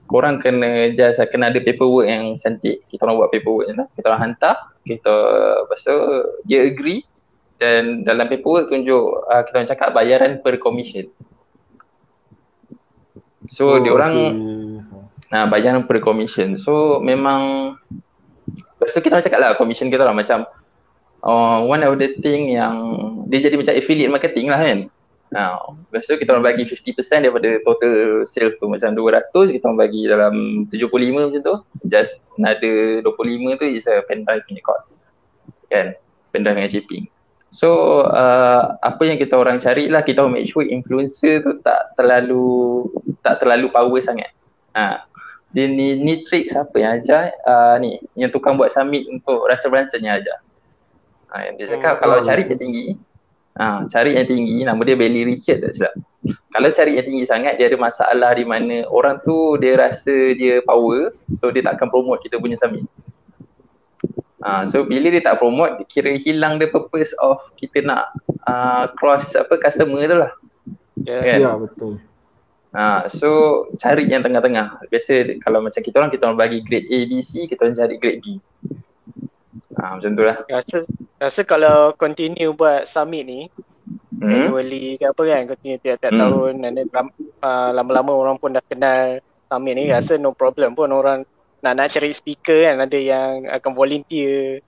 [0.05, 2.85] korang kena just kena ada paperwork yang cantik.
[2.87, 3.87] Kita orang buat paperwork je lah.
[3.97, 5.15] Kita orang hantar, kita
[5.65, 5.97] lepas tu
[6.45, 7.03] dia agree
[7.57, 11.09] dan dalam paperwork tunjuk uh, kita orang cakap bayaran per commission.
[13.49, 14.70] So oh, dia orang okay.
[15.31, 16.59] Nah bayaran per commission.
[16.59, 17.73] So memang
[18.89, 20.49] So kita orang cakap lah commission kita lah macam
[21.21, 22.75] uh, one of the thing yang
[23.29, 24.79] dia jadi macam affiliate marketing lah kan.
[25.31, 26.91] Now, lepas tu kita orang bagi 50%
[27.23, 31.55] daripada total sales tu macam 200 kita orang bagi dalam 75 macam tu.
[31.87, 34.99] Just another 25 tu is a pendrive punya cost.
[35.71, 35.95] Kan?
[36.35, 37.07] Pendrive dengan shipping.
[37.51, 42.87] So uh, apa yang kita orang cari lah kita make sure influencer tu tak terlalu
[43.23, 44.35] tak terlalu power sangat.
[44.75, 45.03] Ha,
[45.51, 47.35] dia ni, ni trik siapa yang ajar?
[47.43, 50.39] Uh, ni yang tukang buat summit untuk Russell Brunson yang ajar.
[51.31, 52.85] Ha, yang dia cakap hmm, kalau oh, cari yang tinggi
[53.55, 55.95] ha, cari yang tinggi nama dia Bailey Richard tak silap.
[56.51, 60.59] Kalau cari yang tinggi sangat dia ada masalah di mana orang tu dia rasa dia
[60.67, 62.83] power so dia tak akan promote kita punya summit.
[64.43, 68.11] Ha, so bila dia tak promote kira hilang the purpose of kita nak
[68.47, 70.31] uh, cross apa customer tu lah.
[71.07, 71.15] Ya.
[71.15, 71.21] Yeah.
[71.23, 71.39] kan?
[71.39, 72.10] yeah, betul
[72.71, 74.87] Ha, so cari yang tengah-tengah.
[74.87, 77.95] Biasa kalau macam kita orang, kita orang bagi grade A, B, C, kita orang cari
[77.99, 78.39] grade B.
[79.75, 80.37] Ha, macam tu lah.
[80.47, 80.87] Rasa,
[81.19, 83.41] rasa kalau continue buat summit ni,
[84.23, 84.31] hmm?
[84.31, 86.21] annually ke apa kan, continue tiap-tiap hmm.
[86.23, 86.71] tahun dan
[87.43, 89.19] uh, lama-lama orang pun dah kenal
[89.51, 91.27] summit ni, rasa no problem pun orang
[91.59, 94.63] nak nak cari speaker kan, ada yang akan volunteer.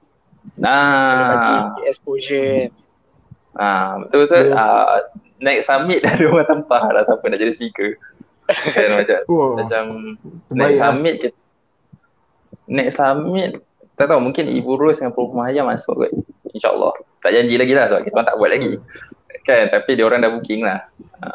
[0.59, 1.71] Nah.
[1.71, 2.71] Bagi exposure kan.
[3.53, 4.49] Ah, betul-betul.
[4.49, 4.57] Yeah.
[4.59, 4.97] Uh,
[5.43, 7.89] naik summit dah ada orang tampah lah siapa nak jadi speaker.
[8.47, 9.83] kan macam oh, macam
[10.51, 10.79] naik lah.
[10.79, 11.37] summit kita
[12.71, 13.49] naik summit
[13.93, 16.11] tak tahu mungkin Ibu Ros dengan Prof Mahaya masuk kot.
[16.49, 16.93] InsyaAllah.
[17.21, 18.71] Tak janji lagi lah sebab kita orang tak buat lagi.
[19.45, 20.79] Kan tapi dia orang dah booking lah.
[21.21, 21.27] Ha.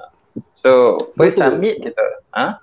[0.58, 1.54] So first Betul.
[1.54, 2.58] summit kita ha?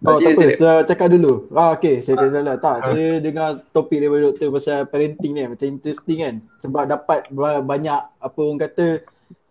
[0.00, 1.44] Oh tak apa, saya cakap dulu.
[1.52, 2.56] Ah okey, saya tak salah.
[2.56, 2.84] Tak, ha.
[2.88, 6.34] saya dengar topik daripada doktor pasal parenting ni macam interesting kan.
[6.56, 7.28] Sebab dapat
[7.60, 9.04] banyak apa orang kata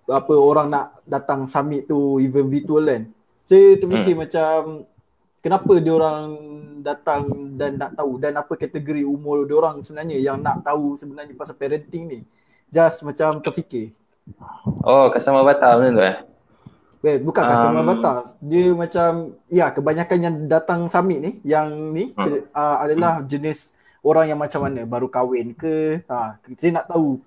[0.10, 3.04] apa orang nak datang summit tu event virtual kan.
[3.46, 4.22] Saya terfikir hmm.
[4.26, 4.58] macam
[5.42, 6.22] kenapa dia orang
[6.86, 7.22] datang
[7.58, 11.58] dan nak tahu dan apa kategori umur dia orang sebenarnya yang nak tahu sebenarnya pasal
[11.58, 12.20] parenting ni.
[12.70, 13.94] Just macam terfikir.
[14.86, 16.18] Oh, customer avatar macam tu eh?
[17.00, 18.18] Eh, bukan um, customer avatar.
[18.38, 19.10] Dia macam
[19.50, 22.54] ya kebanyakan yang datang summit ni yang ni hmm.
[22.54, 26.04] uh, adalah jenis orang yang macam mana baru kahwin ke.
[26.08, 27.20] Ha, saya nak tahu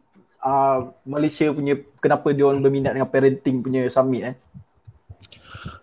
[0.43, 4.37] uh, Malaysia punya kenapa dia orang berminat dengan parenting punya summit eh?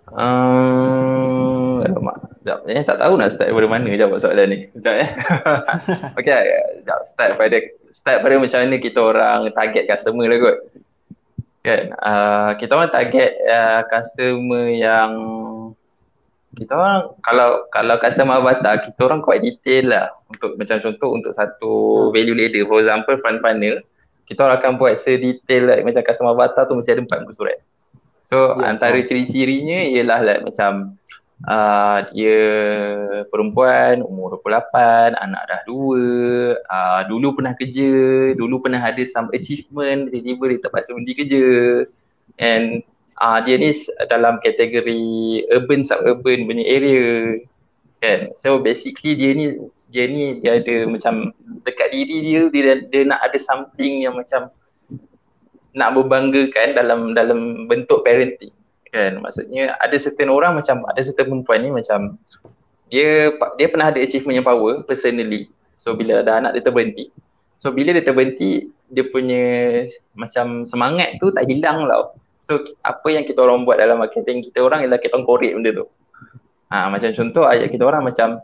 [0.09, 4.57] Um, sekejap, eh, tak tahu nak start dari mana jawab soalan ni.
[4.73, 5.09] Sekejap eh.
[6.19, 6.39] okay,
[6.81, 7.57] sekejap, start pada
[7.93, 10.57] start pada macam mana kita orang target customer lah kot.
[11.59, 15.11] Kan, uh, kita orang target uh, customer yang
[16.57, 21.31] kita orang kalau kalau customer avatar kita orang quite detail lah untuk macam contoh untuk
[21.37, 21.73] satu
[22.09, 23.77] value ladder for example front funnel
[24.29, 27.57] kita orang akan buat sedetail like, macam customer avatar tu mesti ada empat muka surat.
[28.21, 29.09] So yeah, antara so.
[29.09, 31.01] ciri-cirinya ialah like, macam
[31.49, 32.39] uh, dia
[33.33, 36.05] perempuan umur 28, anak dah dua,
[36.61, 37.91] uh, dulu pernah kerja,
[38.37, 41.45] dulu pernah ada some achievement, tiba-tiba dia terpaksa berhenti kerja.
[42.37, 42.85] And
[43.17, 43.73] uh, dia ni
[44.05, 45.01] dalam kategori
[45.49, 47.41] urban suburban punya area.
[47.99, 48.31] Kan?
[48.37, 49.57] So basically dia ni
[49.89, 51.33] dia ni dia ada macam
[51.65, 54.53] dekat diri dia dia, dia nak ada something yang macam
[55.73, 58.53] nak berbanggakan dalam dalam bentuk parenting
[58.89, 59.21] kan?
[59.21, 62.17] Maksudnya ada certain orang macam ada certain perempuan ni macam
[62.89, 65.49] dia dia pernah ada achievement yang power personally.
[65.77, 67.13] So bila ada anak dia terberhenti.
[67.61, 69.85] So bila dia terberhenti dia punya
[70.17, 72.17] macam semangat tu tak hilang tau.
[72.41, 75.85] So apa yang kita orang buat dalam marketing kita orang ialah kita korek benda tu.
[76.69, 78.41] Ha, macam contoh ayat kita orang macam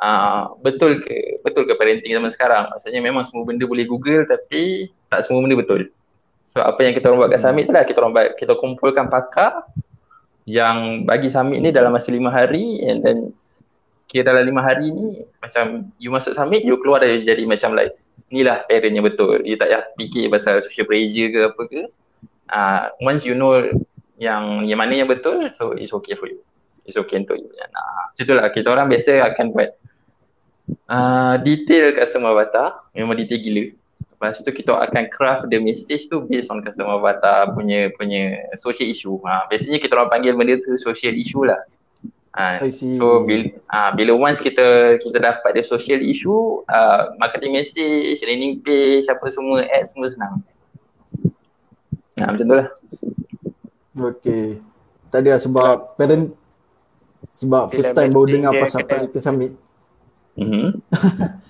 [0.00, 2.68] uh, betul ke betul ke parenting zaman sekarang?
[2.72, 5.92] Maksudnya memang semua benda boleh google tapi tak semua benda betul.
[6.46, 7.84] So apa yang kita orang buat kat summit tu lah.
[7.84, 9.66] Kita orang buat kita kumpulkan pakar
[10.46, 13.34] yang bagi summit ni dalam masa lima hari and then
[14.06, 17.98] kira dalam lima hari ni macam you masuk summit you keluar dari jadi macam like
[18.30, 19.42] ni lah parent yang betul.
[19.42, 21.82] You tak payah fikir pasal social pressure ke apa ke.
[22.46, 23.58] Uh, once you know
[24.22, 26.38] yang yang mana yang betul so it's okay for you.
[26.86, 27.50] It's okay untuk you.
[27.50, 28.46] Nah, macam tu lah.
[28.54, 29.74] Kita orang biasa akan buat
[30.88, 33.64] uh, detail customer avatar memang detail gila
[34.16, 38.88] lepas tu kita akan craft the message tu based on customer avatar punya punya social
[38.88, 41.60] issue ha, biasanya kita orang panggil benda tu social issue lah
[42.32, 48.24] ha, so bila, ha, bila once kita kita dapat the social issue uh, marketing message,
[48.24, 50.40] landing page apa semua ads semua senang
[52.16, 52.68] Nah, macam tu lah.
[53.96, 54.56] Okay.
[55.12, 56.32] Tadi lah sebab parent
[57.36, 59.52] sebab first time baru dengar pasal parental summit.
[60.36, 60.68] Mm-hmm.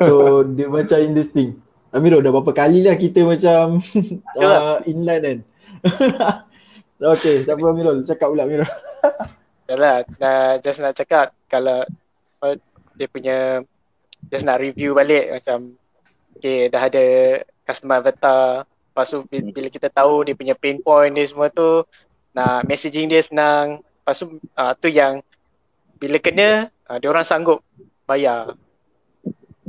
[0.00, 1.60] So dia macam interesting.
[1.92, 3.84] Amirul dah berapa kali lah kita macam
[4.40, 5.38] uh, inline kan.
[7.12, 8.68] okay, tak apa Amirul, cakap pula Amirul.
[9.68, 11.84] Yalah, nah, just nak cakap kalau
[12.40, 12.56] uh,
[12.96, 13.60] dia punya
[14.32, 15.78] just nak review balik macam
[16.34, 17.04] okay dah ada
[17.62, 21.86] customer avatar lepas tu bila, bila kita tahu dia punya pain point dia semua tu
[22.34, 25.22] nak messaging dia senang lepas tu uh, tu yang
[25.98, 27.62] bila kena uh, dia orang sanggup
[28.08, 28.56] bayar.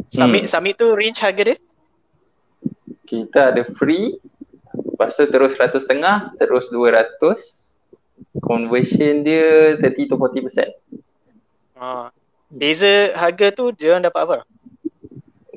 [0.07, 0.51] Submit hmm.
[0.51, 1.57] submit tu range harga dia?
[3.03, 4.15] Kita ada free.
[4.71, 7.11] Lepas tu terus 100 setengah terus 200
[8.39, 10.75] conversion dia 30 to 40%
[11.79, 12.07] uh,
[12.51, 14.37] beza harga tu dia orang dapat apa?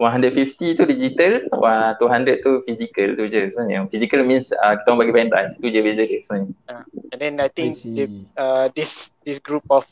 [0.02, 3.86] 150 tu digital, 200 tu physical tu je sebenarnya.
[3.86, 5.50] Physical means uh, kita orang bagi pen drive.
[5.62, 6.50] Tu je beza dia sebenarnya.
[6.66, 9.86] Uh, and then I think I the, uh, this this group of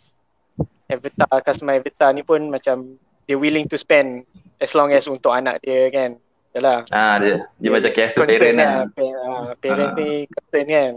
[0.90, 2.98] avatar, customer avatar ni pun macam
[3.30, 4.26] they willing to spend
[4.58, 6.18] as long as untuk anak dia kan.
[6.50, 6.82] Yalah.
[6.90, 8.74] Ah dia dia, dia macam care to parent lah.
[8.98, 9.96] Uh, parent uh.
[9.96, 10.92] ni concern kan.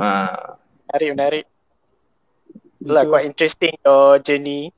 [0.00, 0.56] Ah.
[0.88, 1.44] Menarik menarik.
[2.80, 4.72] Itulah quite interesting your journey.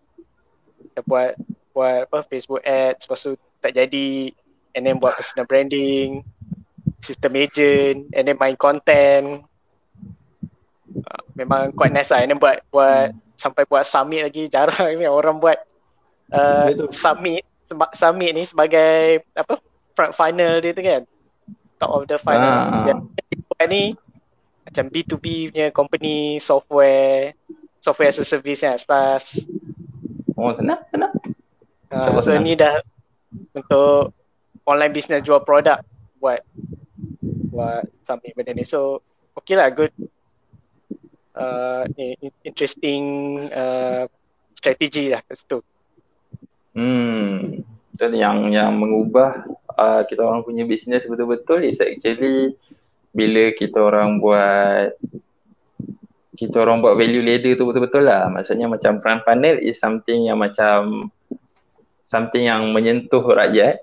[0.83, 1.39] Kita buat
[1.75, 4.31] buat apa Facebook ads lepas tu tak jadi
[4.79, 6.23] and then buat personal branding
[7.03, 9.43] system agent and then main content
[11.03, 13.19] uh, memang quite nice lah and then buat buat hmm.
[13.35, 15.59] Sampai buat summit lagi jarang ni orang buat
[16.33, 17.45] uh, summit
[17.97, 19.59] summit ni sebagai apa
[19.95, 21.03] front final dia tu kan?
[21.79, 22.45] Top of the final.
[22.45, 22.87] Ah.
[22.87, 23.01] yang
[23.71, 23.97] ni
[24.65, 27.37] macam B2B punya company software
[27.81, 29.45] software as a service kan SaaS.
[30.35, 31.13] Oh senang senang.
[31.93, 32.83] Uh, so ni dah
[33.55, 34.11] untuk
[34.67, 35.85] online business jual produk
[36.19, 36.43] buat
[37.53, 38.65] buat something benda ni.
[38.67, 39.05] So
[39.37, 39.93] okay lah good
[41.35, 41.85] uh,
[42.47, 43.03] interesting
[43.51, 44.07] uh,
[44.55, 45.59] strategi lah kat situ.
[46.75, 47.63] Hmm.
[47.95, 49.47] Dan yang yang mengubah
[49.79, 52.59] uh, kita orang punya bisnes betul-betul is actually
[53.15, 54.99] bila kita orang buat
[56.35, 58.27] kita orang buat value ladder tu betul-betul lah.
[58.27, 61.11] Maksudnya macam front funnel is something yang macam
[62.03, 63.79] something yang menyentuh rakyat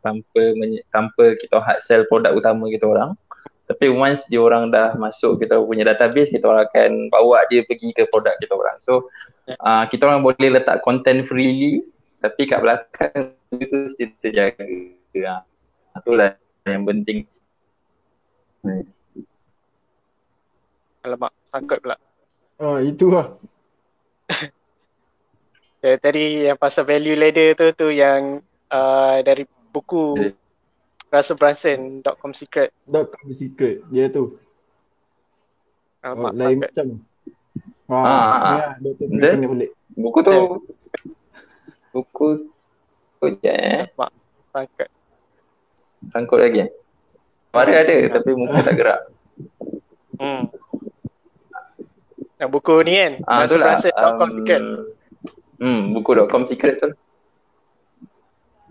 [0.00, 0.42] tanpa
[0.88, 3.18] tanpa kita hard sell produk utama kita orang
[3.70, 7.94] tapi once dia orang dah masuk kita punya database kita orang akan bawa dia pergi
[7.94, 9.06] ke produk kita orang so
[9.62, 11.86] uh, kita orang boleh letak content freely
[12.18, 14.66] tapi kat belakang itu mesti terjaga
[15.22, 15.46] ha.
[15.94, 16.34] itulah
[16.66, 17.22] yang penting
[18.66, 18.82] hmm.
[21.00, 21.96] Alamak, sangkut pula.
[22.60, 23.32] Oh, itu lah.
[25.80, 30.39] Ya, tadi yang pasal value ladder tu tu yang uh, dari buku yeah.
[31.10, 32.70] Russell Brunson .com secret.
[32.86, 33.82] .com secret.
[33.90, 34.38] Dia tu.
[36.00, 36.86] Uh, oh, lain macam.
[37.90, 38.94] Ha, ah, ah, ya,
[39.34, 39.74] balik.
[39.98, 40.46] Buku tu yeah.
[41.90, 42.46] buku
[43.18, 43.82] tu je eh.
[43.98, 44.10] Mak,
[44.54, 44.88] sangkut.
[46.14, 46.70] Sangkut lagi.
[47.50, 49.00] Mari ada tapi muka tak gerak.
[50.22, 50.46] Hmm.
[52.38, 54.62] Yang buku ni kan, ah, Russell Brunson .com um, secret.
[55.60, 56.90] Hmm, buku.com secret tu.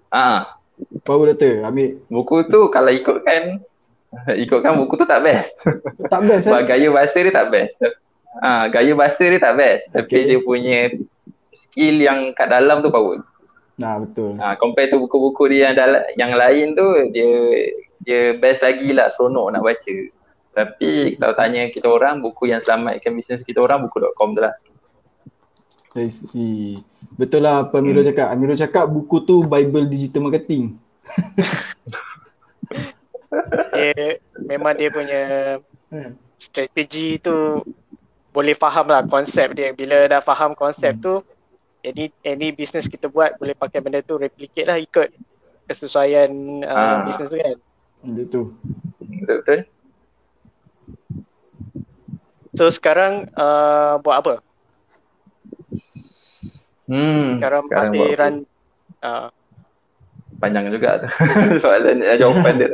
[0.10, 0.59] Ah.
[1.04, 2.00] Power letter, ambil.
[2.08, 3.64] Buku tu kalau ikutkan
[4.44, 5.54] ikutkan buku tu tak best.
[6.14, 6.64] Tak best eh?
[6.66, 7.76] Gaya bahasa dia tak best.
[8.42, 9.84] Ah, gaya bahasa dia tak best.
[9.90, 9.98] Okay.
[10.02, 10.80] Tapi dia punya
[11.54, 13.22] skill yang kat dalam tu power.
[13.80, 14.36] Nah, betul.
[14.38, 17.32] Ah, compare tu buku-buku dia yang dalam yang lain tu dia
[18.04, 19.98] dia best lagi lah seronok nak baca.
[20.50, 24.54] Tapi kalau tanya kita orang buku yang selamatkan bisnes kita orang buku.com tu lah.
[25.98, 26.78] I see.
[27.18, 28.10] Betul lah apa Amirul hmm.
[28.14, 28.28] cakap.
[28.30, 30.78] Amirul cakap buku tu Bible Digital Marketing.
[33.74, 35.22] dia, memang dia punya
[35.90, 36.14] hmm.
[36.38, 37.66] strategi tu
[38.30, 39.74] boleh faham lah konsep dia.
[39.74, 41.02] Bila dah faham konsep hmm.
[41.02, 41.14] tu,
[41.82, 45.10] any, any business kita buat boleh pakai benda tu replicate lah ikut
[45.66, 46.30] kesesuaian
[46.66, 46.98] uh, ah.
[47.10, 47.58] business tu kan.
[48.14, 48.54] Dia tu.
[49.02, 49.66] Betul-betul.
[52.58, 54.34] So sekarang uh, buat apa?
[56.90, 57.38] Hmm.
[57.38, 58.36] Sekarang, sekarang masih run
[59.06, 59.30] uh.
[60.42, 61.08] panjang juga tu
[61.64, 62.70] soalan jawapan dia.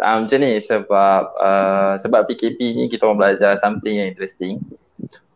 [0.00, 4.56] Uh, macam ni sebab uh, sebab PKP ni kita orang belajar something yang interesting.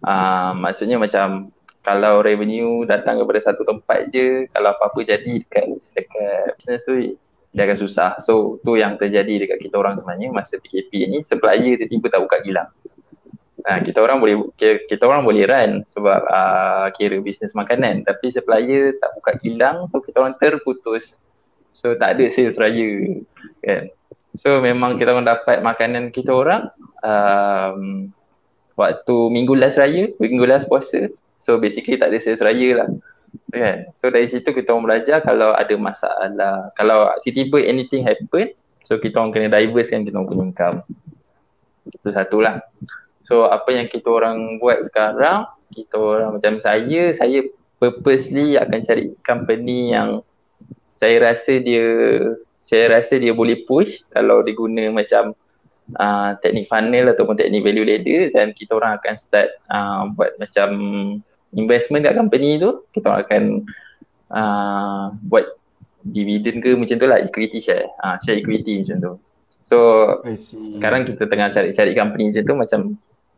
[0.01, 1.53] Uh, maksudnya macam
[1.85, 7.21] kalau revenue datang kepada satu tempat je, kalau apa-apa jadi dekat dekat business tu
[7.53, 8.17] dia akan susah.
[8.25, 12.41] So tu yang terjadi dekat kita orang sebenarnya masa PKP ni supplier tiba-tiba tak buka
[12.41, 12.73] kilang.
[13.65, 18.93] Ha, kita orang boleh kita orang boleh run sebab uh, kira bisnes makanan tapi supplier
[19.01, 21.17] tak buka kilang so kita orang terputus.
[21.73, 23.25] So tak ada sales raya
[23.65, 23.89] kan.
[24.37, 26.69] So memang kita orang dapat makanan kita orang
[27.01, 28.13] um,
[28.77, 31.09] waktu minggu last raya, minggu last puasa.
[31.41, 32.89] So basically tak ada sales raya lah.
[33.49, 33.89] Kan?
[33.97, 38.53] So dari situ kita orang belajar kalau ada masalah, kalau tiba-tiba anything happen,
[38.85, 40.79] so kita orang kena diverse kan kita orang punya income.
[41.89, 42.61] Itu satu lah.
[43.25, 47.41] So apa yang kita orang buat sekarang, kita orang macam saya, saya
[47.81, 50.21] purposely akan cari company yang
[50.95, 51.85] saya rasa dia
[52.65, 55.37] saya rasa dia boleh push kalau dia guna macam
[56.01, 60.69] uh, teknik funnel ataupun teknik value ladder dan kita orang akan start uh, buat macam
[61.53, 63.45] investment kat company tu kita orang akan
[64.33, 65.45] uh, buat
[66.05, 67.89] dividend ke macam tu lah equity share.
[68.01, 69.13] Uh, share equity macam tu.
[69.65, 69.79] So
[70.77, 72.81] sekarang kita tengah cari-cari company macam tu macam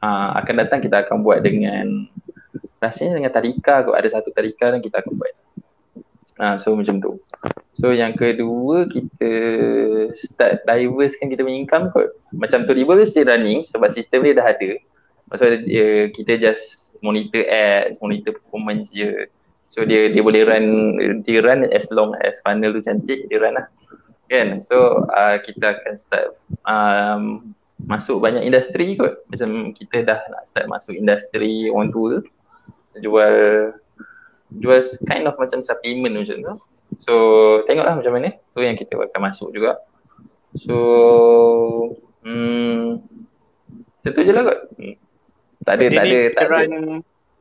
[0.03, 2.09] uh, akan datang kita akan buat dengan
[2.83, 5.33] rasanya dengan tarika kot ada satu tarika yang kita akan buat
[6.41, 7.17] uh, so macam tu
[7.77, 9.33] So yang kedua kita
[10.17, 12.17] start diverse kan kita punya income kot.
[12.33, 14.81] Macam tu riba still running sebab sistem dia dah ada.
[15.29, 19.29] Maksudnya dia, kita just monitor ads, monitor performance je.
[19.69, 20.67] So dia dia boleh run
[21.21, 23.69] dia run as long as funnel tu cantik dia run lah.
[24.33, 24.65] Kan?
[24.65, 26.33] So uh, kita akan start
[26.65, 27.53] um,
[27.87, 29.23] masuk banyak industri kot.
[29.31, 32.21] Macam kita dah nak start masuk industri orang tua
[32.99, 33.35] jual
[34.59, 36.55] jual kind of macam supplement macam tu.
[37.03, 37.15] So
[37.67, 39.79] tengoklah macam mana tu yang kita akan masuk juga.
[40.61, 40.77] So
[42.27, 43.03] hmm
[44.07, 44.59] itu je lah kot.
[44.79, 44.95] Hmm.
[45.67, 46.79] Tak ada, Jadi tak ada, tak run, ada.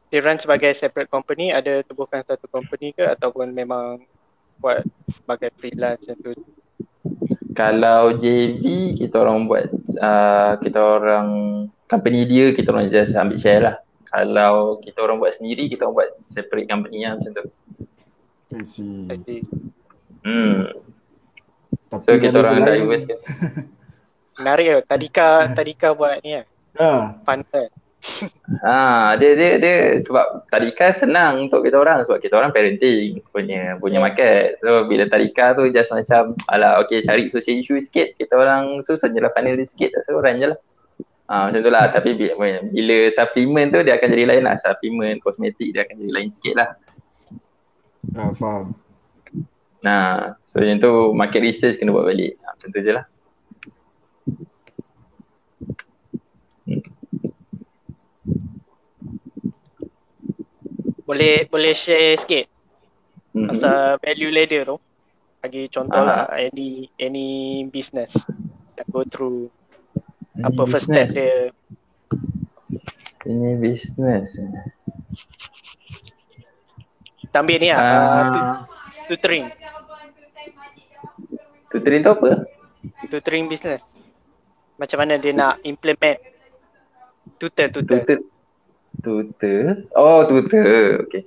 [0.10, 4.02] Dia run sebagai separate company, ada tubuhkan satu company ke ataupun memang
[4.58, 6.34] buat sebagai freelance macam tu?
[7.56, 9.72] Kalau JV kita orang buat,
[10.04, 11.28] uh, kita orang
[11.88, 13.76] company dia kita orang just ambil share lah.
[14.12, 17.44] Kalau kita orang buat sendiri, kita orang buat separate company lah macam tu.
[18.56, 19.08] I see.
[19.08, 19.42] I see.
[20.24, 20.72] Hmm.
[21.92, 23.20] Tapi so kita orang dah invest kan.
[24.40, 24.78] Menarik ke?
[24.88, 26.46] Tadika, Tadika buat ni kan?
[26.76, 26.90] Ha.
[27.24, 27.40] Fun
[28.66, 33.76] ha, dia, dia, dia sebab Tadika senang untuk kita orang sebab kita orang parenting punya
[33.82, 34.58] punya market.
[34.62, 39.14] So bila Tadika tu just macam ala okay cari social issue sikit kita orang susun
[39.14, 40.60] je lah panel dia sikit so run je lah.
[41.26, 45.18] Ha, macam tu lah tapi bila, bila supplement tu dia akan jadi lain lah supplement,
[45.26, 46.70] kosmetik dia akan jadi lain sikit lah.
[48.14, 48.78] Ah, faham.
[49.86, 52.38] Nah, so yang tu market research kena buat balik.
[52.42, 53.06] Ha, macam tu je lah.
[61.06, 62.50] Boleh boleh share sikit
[63.38, 63.48] mm-hmm.
[63.54, 64.78] pasal value ladder tu.
[65.46, 68.18] Bagi contoh uh lah any any business
[68.74, 69.54] that go through
[70.34, 70.74] any apa business.
[70.74, 71.54] first step dia.
[73.26, 74.28] Any business.
[77.22, 78.54] Kita ambil ni lah, uh,
[79.06, 79.46] tutoring.
[81.74, 82.30] Tutoring tu apa?
[83.10, 83.82] Tutoring business.
[84.82, 86.18] Macam mana dia nak implement
[87.42, 88.02] tutor, tutor.
[88.02, 88.20] Tutor.
[89.02, 89.84] Tutor?
[89.98, 91.08] Oh, tutor.
[91.10, 91.24] Okay.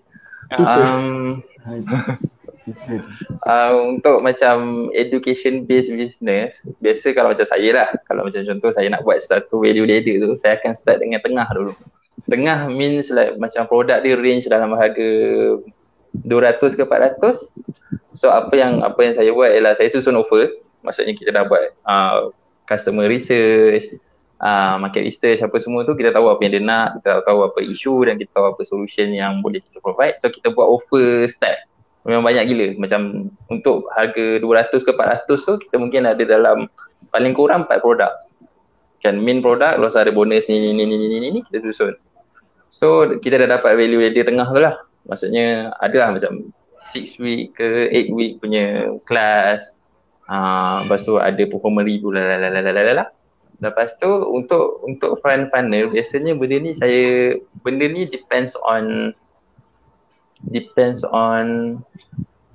[0.57, 0.87] Tutor.
[0.87, 1.43] Um,
[3.49, 8.89] uh, untuk macam education based business, biasa kalau macam saya lah, kalau macam contoh saya
[8.93, 11.73] nak buat satu value ladder tu, saya akan start dengan tengah dulu.
[12.29, 15.11] Tengah means like macam produk dia range dalam harga
[16.25, 17.53] 200 ke 400
[18.19, 20.51] so apa yang apa yang saya buat ialah saya susun offer
[20.83, 22.33] maksudnya kita dah buat uh,
[22.67, 23.87] customer research
[24.43, 27.59] uh, market research apa semua tu kita tahu apa yang dia nak kita tahu apa
[27.63, 30.19] isu dan kita tahu apa solution yang boleh kita provide.
[30.19, 31.69] So kita buat offer start
[32.07, 32.67] memang banyak gila.
[32.81, 36.71] Macam untuk harga 200 ke 400 tu kita mungkin ada dalam
[37.11, 38.13] paling kurang 4 produk.
[38.99, 41.95] Kan main produk kalau ada bonus ni ni ni ni ni ni kita susun.
[42.71, 44.75] So kita dah dapat value di tengah tu lah.
[45.09, 46.53] Maksudnya adalah macam
[46.95, 49.75] 6 week ke 8 week punya kelas
[50.31, 53.09] uh, lepas tu ada performer review lah lah lah lah lah lah
[53.59, 57.35] lepas tu untuk untuk front funnel biasanya benda ni saya
[57.67, 59.11] benda ni depends on
[60.55, 61.77] depends on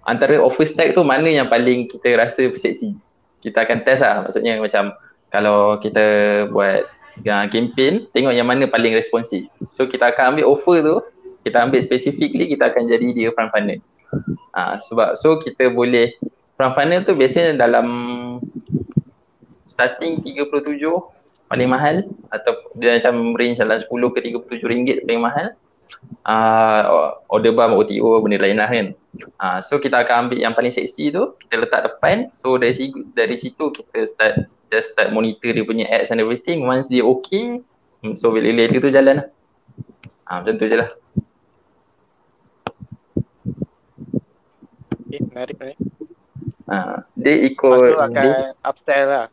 [0.08, 2.95] antara offer stack tu mana yang paling kita rasa seksi
[3.43, 4.95] kita akan test lah maksudnya macam
[5.34, 6.06] kalau kita
[6.56, 6.88] buat
[7.28, 9.43] uh, campaign tengok yang mana paling responsif
[9.76, 10.95] so kita akan ambil offer tu
[11.43, 13.80] kita ambil specifically kita akan jadi dia front funnel.
[14.56, 16.16] Ha, sebab so kita boleh
[16.56, 17.88] front funnel tu biasanya dalam
[19.74, 20.78] starting 37
[21.49, 25.47] paling mahal atau dia macam range dalam 10 ke 37 ringgit paling mahal.
[26.26, 28.93] Uh, order bar OTO benda lain lah kan.
[29.38, 32.34] Uh, so kita akan ambil yang paling seksi tu, kita letak depan.
[32.34, 34.34] So dari situ, dari situ kita start
[34.74, 36.65] just start monitor dia punya ads and everything.
[36.65, 37.61] Once dia okay,
[38.01, 39.28] hmm, so bila later tu jalan lah.
[40.26, 40.89] Uh, macam tu je lah.
[45.05, 45.76] Okay, menarik ni.
[46.63, 49.26] Ha, dia ikut Lepas akan dia, upstairs lah.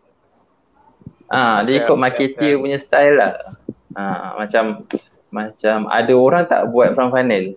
[1.31, 3.55] Ah, dia ikut marketer punya style lah.
[3.95, 4.83] Ah, macam
[5.31, 7.55] macam ada orang tak buat front funnel.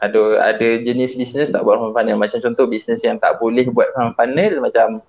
[0.00, 0.20] Ada
[0.56, 2.16] ada jenis bisnes tak buat front funnel.
[2.16, 5.04] Macam contoh bisnes yang tak boleh buat front funnel macam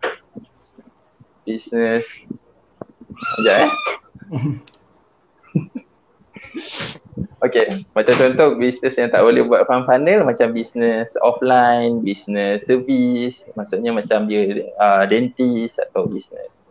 [1.47, 2.03] bisnes
[3.13, 3.71] Sekejap eh.
[7.43, 13.43] Okay, macam contoh bisnes yang tak boleh buat front funnel macam bisnes offline, bisnes service,
[13.59, 16.63] maksudnya macam dia uh, dentist atau bisnes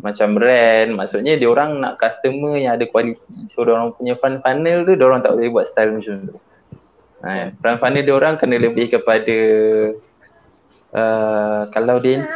[0.00, 3.48] macam rent, maksudnya dia orang nak customer yang ada kualiti.
[3.48, 6.36] So dia orang punya front funnel tu dia orang tak boleh buat style macam tu.
[7.24, 9.36] Ha, front funnel dia orang kena lebih kepada
[10.92, 12.28] uh, kalau dent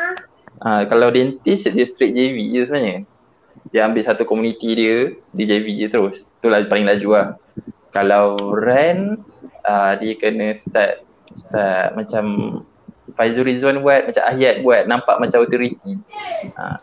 [0.64, 2.98] uh, kalau dentist dia straight JV je sebenarnya.
[3.70, 6.24] Dia ambil satu komuniti dia, dia JV je terus.
[6.40, 7.28] Itulah paling laju lah
[7.90, 9.18] kalau rent
[9.66, 11.02] uh, dia kena start
[11.34, 12.24] start macam
[13.14, 15.98] Faizul Rizwan buat macam Ayat buat nampak macam authority.
[16.56, 16.80] Ha.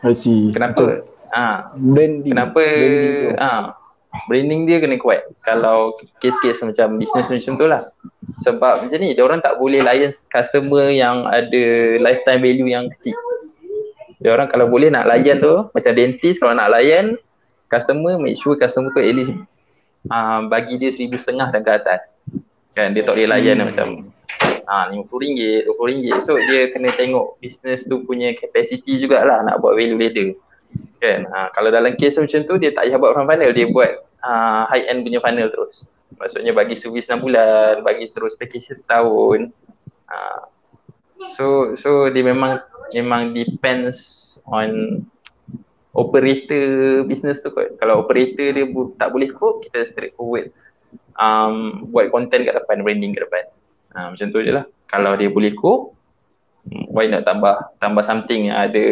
[0.52, 1.06] Kenapa?
[1.28, 2.32] Ah, uh, branding.
[2.32, 2.64] Kenapa
[3.36, 3.62] ah uh,
[4.26, 5.28] branding dia kena kuat.
[5.44, 7.82] Kalau kes-kes macam bisnes macam tu lah.
[8.44, 11.64] Sebab macam ni, dia orang tak boleh layan customer yang ada
[12.00, 13.16] lifetime value yang kecil.
[14.22, 17.18] Dia orang kalau boleh nak layan tu, macam dentist kalau nak layan
[17.68, 19.32] customer, make sure customer tu at least
[20.10, 22.22] uh, bagi dia seribu setengah dan ke atas
[22.78, 23.66] kan dia tak boleh layan hmm.
[23.74, 23.88] macam
[24.68, 29.96] uh, RM50, RM20 so dia kena tengok bisnes tu punya capacity jugalah nak buat value
[29.96, 30.36] ladder.
[31.00, 31.24] Kan?
[31.32, 33.90] Uh, kalau dalam kes macam tu dia tak payah buat front funnel dia buat
[34.22, 35.88] uh, high end punya funnel terus.
[36.20, 39.48] Maksudnya bagi servis 6 bulan bagi terus package setahun.
[40.08, 40.42] Uh,
[41.32, 42.60] so so dia memang
[42.92, 45.02] memang depends on
[45.96, 47.76] operator business tu kot.
[47.80, 50.52] Kalau operator dia bu- tak boleh cope, kita straight forward
[51.18, 53.44] um, buat content kat depan, branding kat depan.
[53.96, 54.64] Ha, macam tu je lah.
[54.88, 55.96] Kalau dia boleh cope,
[56.92, 58.84] why not tambah tambah something yang ada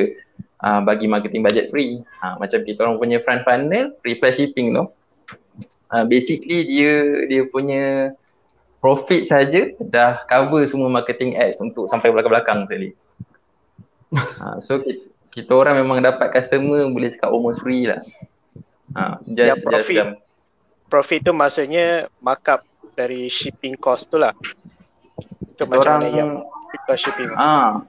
[0.64, 2.00] uh, bagi marketing budget free.
[2.20, 4.84] Ha, macam kita orang punya front funnel, free plus shipping tu.
[5.86, 8.10] Uh, basically dia dia punya
[8.82, 12.90] profit saja dah cover semua marketing ads untuk sampai belakang-belakang sekali.
[14.16, 15.02] Ha, so kita,
[15.34, 18.00] kita orang memang dapat customer boleh cakap almost free lah.
[18.94, 19.96] Ha, just, ya, profit.
[19.98, 20.16] Just,
[20.86, 22.62] profit tu maksudnya markup
[22.94, 24.32] dari shipping cost tu lah.
[25.56, 26.30] Itu macam orang, yang
[26.76, 27.32] kita shipping.
[27.32, 27.80] Ah.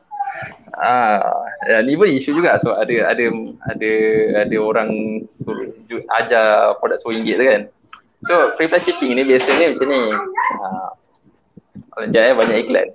[0.77, 1.19] Ah,
[1.67, 3.25] ya, ni pun isu juga so ada ada
[3.67, 3.91] ada
[4.45, 5.73] ada orang suruh
[6.21, 7.61] ajar produk RM10 tu kan.
[8.23, 10.01] So free plus shipping ni biasanya macam ni.
[10.63, 10.89] Ah.
[11.91, 12.87] Kalau jaya banyak iklan.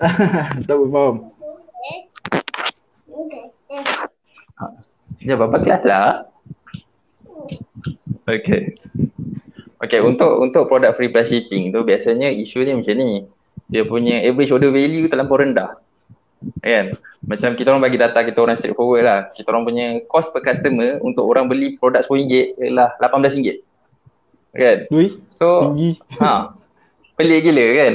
[0.68, 1.14] tak faham.
[5.24, 6.28] Ya, berapa kelas lah?
[8.24, 8.76] Okay.
[9.84, 13.28] Okay, untuk untuk produk free plus shipping tu biasanya isu dia macam ni.
[13.74, 15.82] Dia punya average order value terlampau rendah.
[16.62, 16.94] Kan?
[17.26, 19.20] Macam kita orang bagi data kita orang straightforward lah.
[19.34, 23.58] Kita orang punya cost per customer untuk orang beli produk RM10 ialah RM18.
[24.54, 24.78] Kan?
[24.94, 25.98] Ui, so, tinggi.
[26.22, 26.54] Ha,
[27.18, 27.94] pelik gila kan?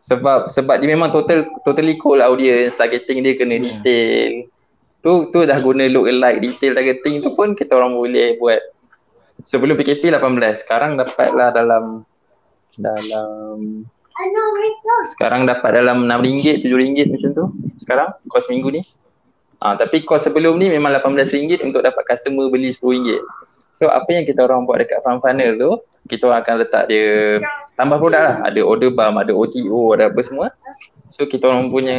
[0.00, 3.64] Sebab sebab dia memang total totally cool audience, targeting dia kena hmm.
[3.84, 4.32] detail
[5.06, 8.58] tu tu dah guna look alike detail targeting tu pun kita orang boleh buat
[9.46, 12.02] sebelum PKP 18 sekarang dapatlah dalam
[12.74, 13.86] dalam
[15.12, 17.44] sekarang dapat dalam RM6, RM7 macam tu.
[17.76, 18.82] Sekarang kos minggu ni.
[19.60, 23.24] Ah tapi kos sebelum ni memang RM18 untuk dapat customer beli RM10
[23.76, 25.70] so apa yang kita orang buat dekat farm funnel tu
[26.08, 27.40] kita orang akan letak dia
[27.76, 28.36] tambah produk lah.
[28.48, 30.48] Ada order bump, ada OTO, ada apa semua.
[31.12, 31.98] So kita orang punya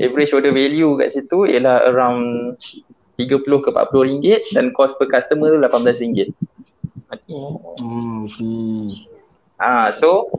[0.00, 2.56] average order value kat situ ialah around
[3.20, 6.28] 30 ke 40 ringgit dan cost per customer tu 18 ringgit.
[7.28, 8.48] Hmm, si.
[9.60, 10.32] Ah, so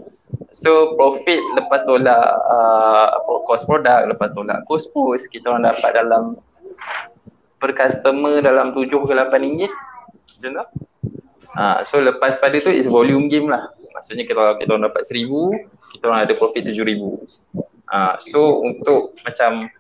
[0.53, 3.09] so profit lepas tolak uh,
[3.49, 6.37] cost produk lepas tolak cost post kita orang dapat dalam
[7.63, 9.71] per customer dalam 7 ke 8 ringgit.
[10.43, 10.65] Macam tu?
[11.55, 13.63] Ah, so lepas pada tu is volume game lah.
[13.95, 17.39] Maksudnya kita kita orang dapat 1000, kita orang ada profit 7000.
[17.87, 19.71] Uh, so untuk macam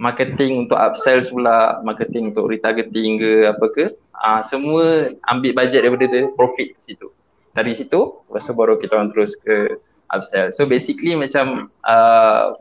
[0.00, 3.84] marketing untuk upsell pula, marketing untuk retargeting ke apa ke,
[4.18, 7.12] uh, semua ambil bajet daripada the profit situ.
[7.52, 9.78] Dari situ, lepas tu baru kita orang terus ke
[10.12, 10.52] upsell.
[10.52, 12.56] So basically macam uh,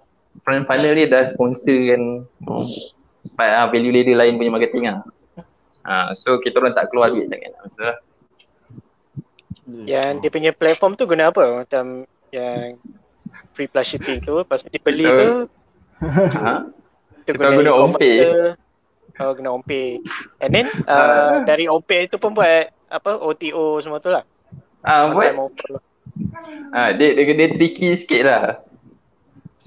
[0.45, 2.01] funnel ni dah sponsor kan
[2.47, 5.03] uh, value ladder lain punya marketing lah.
[5.87, 7.95] Uh, so kita orang tak keluar duit sangat maksudnya.
[9.67, 11.63] Yang dia punya platform tu guna apa?
[11.63, 12.79] Macam yang
[13.57, 15.49] free plus shipping tu lepas tu dia beli tu
[16.05, 16.69] ha?
[17.25, 18.15] kita guna, guna OMPay
[19.17, 19.87] oh guna OMPay
[20.45, 21.33] and then uh, uh.
[21.41, 24.21] dari OMPay tu pun buat apa OTO semua tu lah
[24.85, 25.33] ah uh, buat
[26.73, 28.43] uh, dia, dia, dia tricky sikit lah.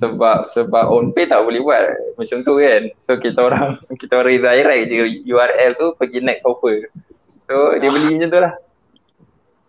[0.01, 2.17] Sebab sebab on pay tak boleh buat.
[2.17, 2.89] Macam tu kan.
[3.05, 6.89] So kita orang kita orang redirect je URL tu pergi next offer.
[7.45, 8.55] So dia beli macam tu lah.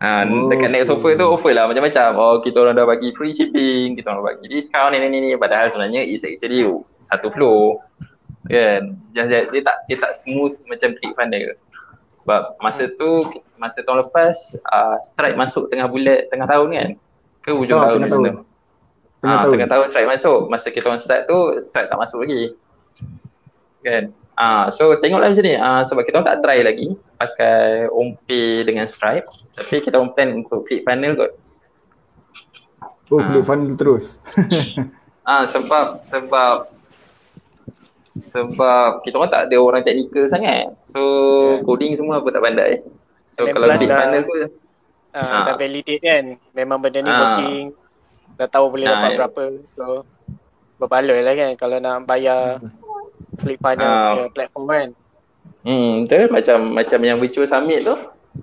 [0.02, 2.10] Ha, oh, dekat next offer tu offer lah macam-macam.
[2.16, 5.70] Oh kita orang dah bagi free shipping Kita orang bagi discount ni ni ni Padahal
[5.70, 6.66] sebenarnya is actually
[7.06, 7.78] satu flow.
[8.50, 8.98] Kan?
[9.14, 11.54] Dia, dia, dia, tak, dia tak smooth macam click funnel
[12.24, 13.12] Sebab masa tu
[13.58, 14.36] Masa tahun lepas
[14.70, 16.90] uh, Stripe masuk tengah bulan Tengah tahun kan
[17.42, 18.24] Ke hujung oh, tahun tengah tahun.
[19.22, 19.54] Tengah, ha, tahun.
[19.54, 21.38] tengah tahun Stripe masuk Masa kita orang start tu
[21.70, 22.56] Stripe tak masuk lagi
[23.82, 25.54] Kan Ah, so tengoklah macam ni.
[25.54, 29.30] Ah, sebab kita tak try lagi pakai OMPay dengan Stripe.
[29.54, 31.32] Tapi kita orang plan untuk click funnel kot.
[33.14, 33.28] Oh, ah.
[33.30, 34.18] click funnel terus.
[35.30, 36.74] ah, sebab sebab
[38.20, 40.76] sebab kita orang tak ada orang teknikal sangat.
[40.84, 41.64] So yeah.
[41.64, 42.84] coding semua aku tak pandai.
[43.32, 44.36] So And kalau dah, funnel tu
[45.16, 45.44] ah, ah.
[45.48, 46.24] dah validate kan.
[46.52, 47.20] Memang benda ni ah.
[47.20, 47.66] working.
[48.36, 49.18] Dah tahu boleh ah, dapat yeah.
[49.24, 49.44] berapa.
[49.72, 49.86] So
[50.82, 52.60] berbaloi lah kan kalau nak bayar
[53.40, 54.88] Flip funnel uh, punya platform kan.
[55.62, 57.96] Hmm, betul macam macam yang virtual summit tu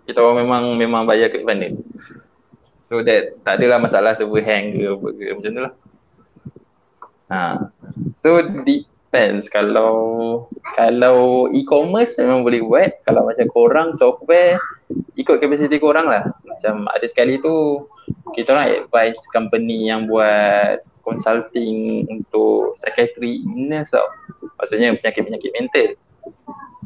[0.08, 1.76] kita orang memang memang bayar click funnel.
[2.88, 5.74] So that tak adalah masalah server hang ke apa ke macam tu lah.
[7.28, 7.40] Ha.
[8.16, 8.40] So
[9.08, 9.96] depends kalau
[10.76, 14.60] kalau e-commerce memang boleh buat kalau macam korang software
[15.16, 16.28] ikut kapasiti korang lah.
[16.44, 17.88] Macam ada sekali tu
[18.36, 24.04] kita orang advise company yang buat consulting untuk psychiatry illness tau.
[24.60, 25.88] Maksudnya penyakit-penyakit mental.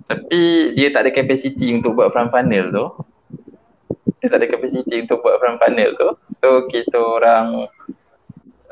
[0.07, 0.43] Tapi
[0.79, 2.87] dia tak ada capacity untuk buat front funnel tu.
[4.23, 6.15] Dia tak ada capacity untuk buat front funnel tu.
[6.39, 7.67] So kita orang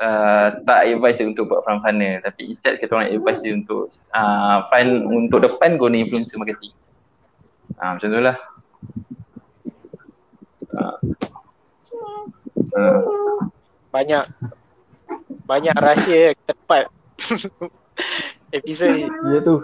[0.01, 2.19] uh, tak advise dia untuk buat front funnel.
[2.25, 6.73] Tapi instead kita orang advise dia untuk uh, find untuk depan guna influencer marketing.
[7.77, 8.37] Uh, macam tu lah.
[10.73, 10.97] Uh.
[12.73, 12.99] Uh.
[13.93, 14.23] Banyak
[15.45, 16.89] banyak rahsia tepat
[18.57, 19.05] episod ni.
[19.05, 19.61] Ya tu.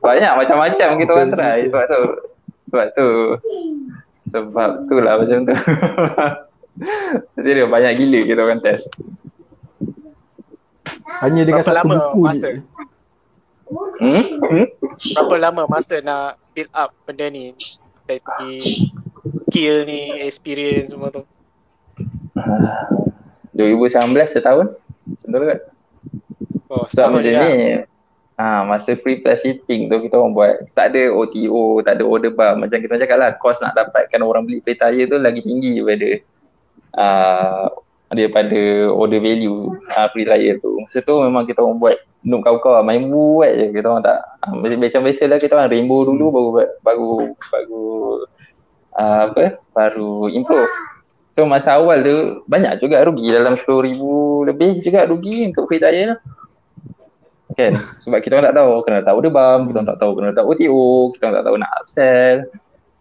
[0.00, 2.02] Banyak macam-macam kita orang try sebab tu.
[2.72, 3.08] Sebab tu.
[4.32, 5.54] Sebab tu lah macam tu.
[7.36, 8.86] Jadi dia banyak gila kita orang test.
[11.22, 12.52] Hanya dengan Berapa satu lama buku master?
[12.52, 12.60] je.
[14.02, 14.24] Hmm?
[14.40, 14.66] hmm?
[15.14, 17.54] Berapa lama master nak build up benda ni?
[18.08, 18.52] Dari segi
[19.48, 21.22] skill ni, experience semua tu.
[23.52, 24.72] 2019 setahun
[25.20, 25.60] tu kan
[26.72, 27.84] Oh setahun so, macam ni
[28.40, 32.32] ha, Masa free plus shipping tu kita orang buat Tak ada OTO, tak ada order
[32.32, 35.78] bar Macam kita cakap lah Cost nak dapatkan orang beli play tire tu lagi tinggi
[35.78, 36.10] daripada
[36.96, 37.68] uh,
[38.12, 42.78] Daripada order value uh, free tire tu Masa tu memang kita orang buat Noob kau-kau
[42.86, 46.50] main buat je kita orang tak uh, Macam biasa lah kita orang rainbow dulu baru
[46.84, 47.10] baru
[47.50, 47.86] baru
[48.94, 50.70] uh, apa baru improve
[51.32, 56.12] So masa awal tu banyak juga rugi dalam ribu lebih juga rugi untuk free trial
[56.12, 56.18] lah.
[57.56, 57.72] Kan?
[58.04, 60.46] Sebab kita orang tak tahu kena tahu dia bam, kita orang tak tahu kena tahu
[60.52, 60.84] OTO,
[61.16, 62.36] kita orang tak tahu nak upsell.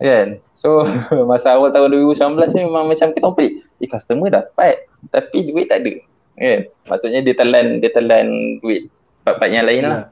[0.01, 0.41] Kan?
[0.57, 0.83] So
[1.29, 3.53] masa awal tahun 2019 ni memang macam kita pelik.
[3.77, 5.93] Eh customer dapat tapi duit tak ada.
[6.41, 6.59] Kan?
[6.89, 8.89] Maksudnya dia telan dia telan duit
[9.21, 10.09] part-part yang lain lah.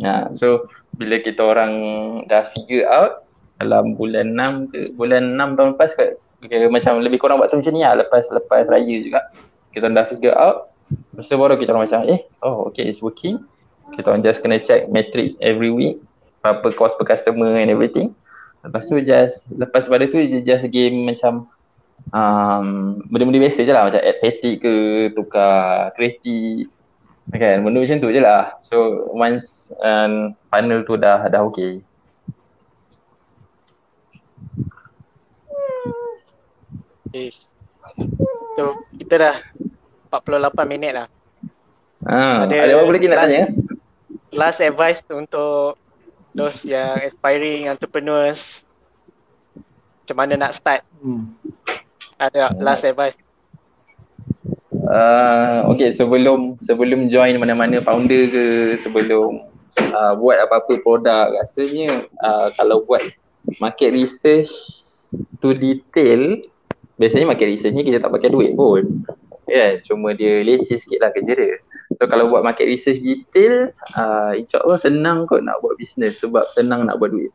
[0.00, 0.32] Yeah.
[0.32, 0.64] Ha, so
[0.96, 1.72] bila kita orang
[2.24, 3.28] dah figure out
[3.60, 6.16] dalam bulan 6 ke bulan 6 tahun lepas kat
[6.48, 9.20] kira macam lebih kurang waktu macam ni lah lepas lepas raya juga
[9.76, 10.72] kita dah figure out
[11.12, 13.36] lepas baru kita orang macam eh oh okay it's working
[13.92, 16.00] kita orang just kena check metric every week
[16.40, 18.16] berapa cost per customer and everything
[18.64, 21.48] lepas tu just lepas pada tu just game macam
[22.12, 24.74] um, benda-benda biasa je lah macam add petty ke
[25.16, 26.68] tukar kreatif
[27.30, 31.80] kan benda macam tu je lah so once um, panel tu dah dah okay
[37.10, 37.34] Okay.
[38.54, 39.36] So kita dah
[40.14, 41.10] 48 minit lah.
[42.06, 43.44] Ha, ada, ada apa lagi nak tanya?
[44.30, 45.74] Last advice untuk
[46.40, 48.64] those yang aspiring entrepreneurs
[50.02, 50.82] macam mana nak start?
[50.98, 51.36] Hmm.
[52.18, 53.14] Ada last advice?
[54.90, 58.44] Uh, okay sebelum sebelum join mana-mana founder ke
[58.82, 59.46] sebelum
[59.94, 63.04] uh, buat apa-apa produk rasanya uh, kalau buat
[63.62, 64.50] market research
[65.38, 66.42] to detail
[66.98, 71.06] biasanya market research ni kita tak pakai duit pun kan yeah, cuma dia leceh sikit
[71.06, 71.54] lah kerja dia
[72.00, 76.88] so kalau buat market research detail uh, insyaAllah senang kot nak buat bisnes sebab senang
[76.88, 77.28] nak buat duit.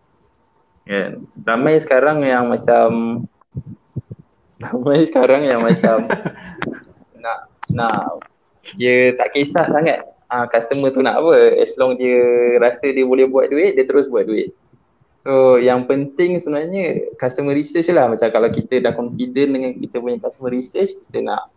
[0.89, 0.89] Kan?
[0.89, 1.09] Yeah.
[1.45, 2.89] ramai sekarang yang macam
[4.65, 6.09] ramai sekarang yang macam
[7.23, 7.39] nak
[7.77, 8.25] nak
[8.73, 10.01] dia tak kisah sangat.
[10.25, 12.17] Uh, customer tu nak apa as long dia
[12.57, 14.49] rasa dia boleh buat duit dia terus buat duit.
[15.21, 18.09] So yang penting sebenarnya customer research lah.
[18.09, 21.53] Macam kalau kita dah confident dengan kita punya customer research kita nak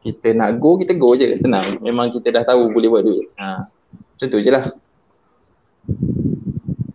[0.00, 1.36] kita nak go, kita go je.
[1.36, 1.80] Senang.
[1.84, 3.28] Memang kita dah tahu boleh buat duit.
[3.36, 3.68] Ha.
[3.68, 4.64] Macam tu je lah.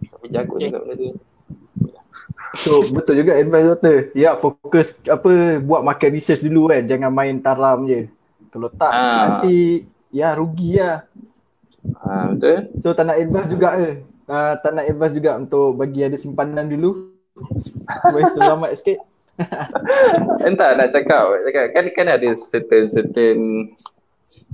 [0.09, 0.69] Tapi jago okay.
[0.69, 1.09] juga benda tu.
[2.55, 3.97] So betul juga advice doktor.
[4.15, 6.87] Ya fokus apa buat market research dulu kan.
[6.87, 8.07] Jangan main taram je.
[8.49, 9.03] Kalau tak ha.
[9.21, 11.03] nanti ya rugi lah.
[12.01, 12.71] Ha, betul.
[12.81, 13.89] So tak nak advice juga ke?
[14.25, 17.13] Uh, tak nak advice juga untuk bagi ada simpanan dulu.
[17.61, 19.03] Supaya selamat sikit.
[20.47, 23.37] Entah nak cakap, cakap kan kan ada certain certain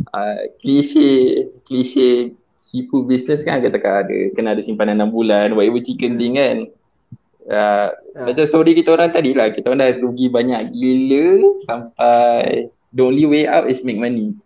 [0.09, 5.81] uh, klise klise seafood business kan kita cakap ada kena ada simpanan 6 bulan whatever
[5.81, 6.57] chicken thing kan.
[7.41, 8.25] Uh, uh.
[8.29, 13.25] Macam story kita orang tadi lah Kita orang dah rugi banyak gila Sampai The only
[13.25, 14.37] way out is make money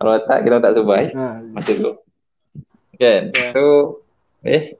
[0.00, 1.44] Kalau tak kita tak survive uh.
[1.52, 2.00] Masa tu
[2.96, 3.52] Kan yeah.
[3.52, 4.00] So
[4.40, 4.72] Eh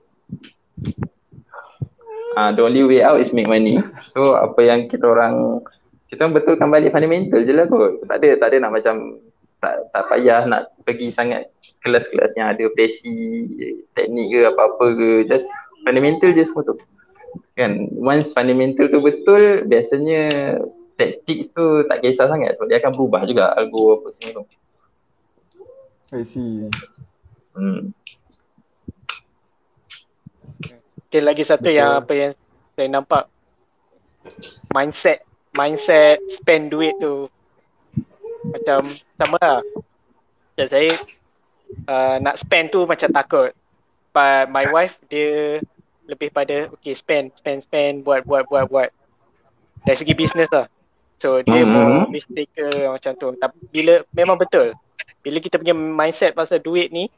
[2.37, 3.79] uh, The only way out is make money.
[4.13, 5.65] So apa yang kita orang
[6.11, 8.03] Kita orang betulkan balik fundamental je lah kot.
[8.03, 8.95] Tak ada, tak ada nak macam
[9.63, 11.47] tak, tak payah nak pergi sangat
[11.85, 13.47] kelas-kelas yang ada pesi,
[13.95, 15.09] teknik ke apa-apa ke.
[15.23, 15.47] Just
[15.87, 16.75] fundamental je semua tu.
[17.55, 17.87] Kan?
[17.95, 20.59] Once fundamental tu betul biasanya
[20.99, 22.59] tactics tu tak kisah sangat.
[22.59, 24.43] Sebab dia akan berubah juga algo apa semua tu.
[26.11, 26.67] I see.
[27.55, 27.95] Hmm.
[31.11, 31.75] Okay, lagi satu betul.
[31.75, 32.31] yang apa yang
[32.71, 33.27] saya nampak.
[34.71, 35.27] Mindset
[35.59, 37.27] mindset spend duit tu.
[38.47, 38.87] Macam
[39.19, 39.59] sama lah.
[40.55, 40.87] Macam saya
[41.91, 43.51] uh, nak spend tu macam takut.
[44.15, 45.59] But my wife dia
[46.07, 48.95] lebih pada okay spend spend spend buat buat buat buat.
[49.83, 50.71] Dari segi bisnes lah.
[51.19, 52.07] So dia mm-hmm.
[52.07, 53.35] more mistake ke macam tu.
[53.35, 54.71] Tapi bila memang betul.
[55.27, 57.11] Bila kita punya mindset pasal duit ni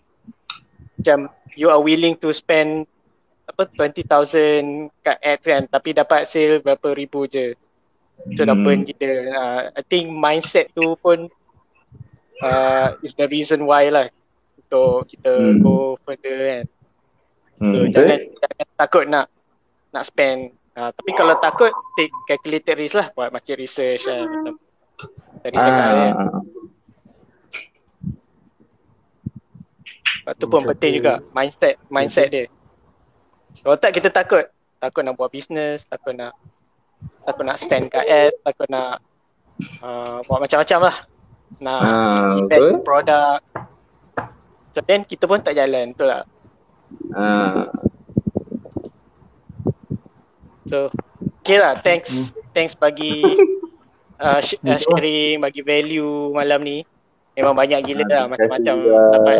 [0.98, 2.90] macam you are willing to spend
[3.44, 4.08] apa 20,000
[5.04, 7.52] kat ads kan tapi dapat sale berapa ribu je
[8.40, 11.28] so dah burn kita uh, I think mindset tu pun
[12.40, 14.08] uh, is the reason why lah
[14.56, 15.60] untuk kita mm.
[15.60, 16.66] go further kan
[17.64, 19.26] So, hmm, jangan, jangan takut nak
[19.96, 20.52] nak spend.
[20.76, 24.28] Uh, tapi kalau takut, take calculated risk lah buat market research lah.
[24.28, 24.56] Macam
[25.40, 25.64] tadi ah.
[25.64, 26.14] cakap kan.
[30.24, 30.70] Lepas tu pun okay.
[30.76, 32.44] penting juga mindset mindset dia.
[33.64, 34.44] Kalau tak kita takut,
[34.84, 36.36] takut nak buat bisnes, takut nak
[37.24, 39.00] takut nak spend kat ad, takut nak
[39.80, 40.98] uh, buat macam-macam lah.
[41.64, 43.40] Nak uh, invest in produk.
[44.76, 46.24] So then kita pun tak jalan, betul tak?
[47.16, 47.72] Uh.
[50.68, 50.92] So,
[51.40, 51.80] okay lah.
[51.80, 52.28] Thanks, hmm.
[52.52, 53.24] thanks bagi
[54.24, 56.84] uh, sh- uh, sharing, bagi value malam ni.
[57.40, 59.40] Memang banyak gila lah macam-macam dapat.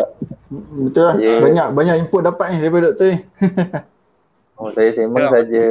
[0.88, 1.14] Betul lah.
[1.20, 1.38] Yeah.
[1.44, 3.18] Banyak banyak input dapat ni daripada doktor ni.
[4.58, 5.64] oh, saya sembang saja.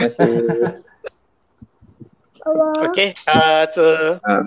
[0.00, 0.32] Masih.
[2.86, 3.82] okay, uh, so
[4.22, 4.42] uh.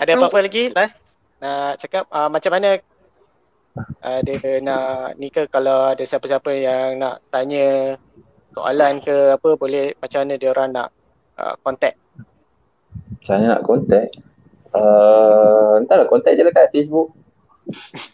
[0.00, 0.72] ada apa-apa lagi?
[0.72, 0.96] Last?
[1.40, 2.08] Nak cakap?
[2.08, 2.80] Uh, macam mana
[4.00, 4.32] ada
[4.64, 7.96] nak ni ke kalau ada siapa-siapa yang nak tanya
[8.56, 10.88] soalan ke apa boleh macam mana dia orang nak
[11.36, 12.00] uh, contact?
[13.20, 14.10] Macam mana nak contact?
[14.72, 17.12] Uh, entahlah contact je lah kat Facebook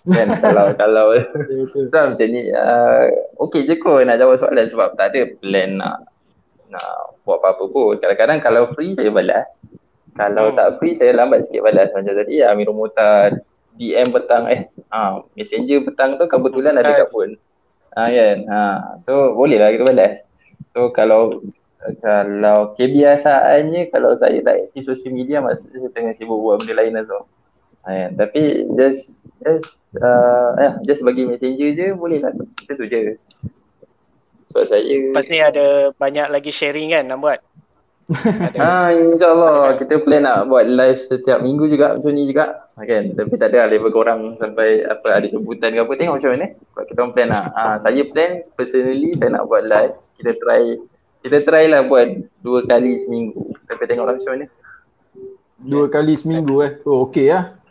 [0.09, 1.07] kan kalau kalau
[1.73, 3.05] sebab macam ni uh,
[3.49, 6.09] okey je kot nak jawab soalan sebab tak ada plan nak
[6.73, 9.45] nak buat apa-apa pun kadang-kadang kalau free saya balas
[10.17, 10.57] kalau hmm.
[10.57, 13.41] tak free saya lambat sikit balas macam tadi ya Amirul Mutar
[13.77, 17.41] DM petang eh ha, messenger petang tu kebetulan ada kat phone.
[17.97, 18.39] Ha kan.
[18.49, 18.61] Ha
[19.01, 20.29] so boleh lah kita balas.
[20.77, 21.41] So kalau
[22.05, 26.93] kalau kebiasaannya kalau saya tak aktif social media maksudnya saya tengah sibuk buat benda lain
[27.01, 27.21] lah tu.
[27.83, 28.15] Kan?
[28.15, 29.67] Tapi just just
[29.99, 32.31] uh, eh, just bagi messenger je boleh lah.
[32.63, 33.19] Itu tu je.
[34.53, 37.41] Sebab saya Lepas ni ada banyak lagi sharing kan nak buat.
[38.61, 43.15] ha, InsyaAllah kita plan nak buat live setiap minggu juga macam ni juga ha, kan?
[43.15, 46.47] Tapi tak ada lah level korang sampai apa ada sebutan ke apa Tengok macam mana
[46.53, 50.63] Sebab kita plan lah ha, Saya plan personally saya nak buat live Kita try
[51.25, 52.09] Kita try lah buat
[52.43, 54.47] dua kali seminggu Tapi tengok lah macam mana
[55.63, 57.62] Dua kali seminggu eh Oh okey lah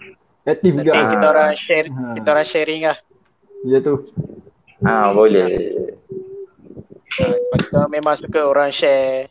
[0.42, 2.14] Aktif juga okay, kita orang share ha.
[2.18, 2.98] Kita orang sharing lah
[3.68, 3.96] Ya tu
[4.82, 5.46] Ha boleh
[7.22, 7.26] ha,
[7.58, 9.30] Kita memang suka orang share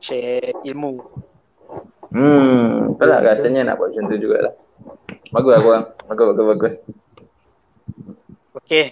[0.00, 1.02] share ilmu.
[2.08, 4.54] Hmm, betul lah rasanya nak buat macam tu jugalah.
[5.28, 5.84] Bagus lah korang.
[6.08, 6.74] Bagus, bagus, bagus.
[8.64, 8.84] Okay.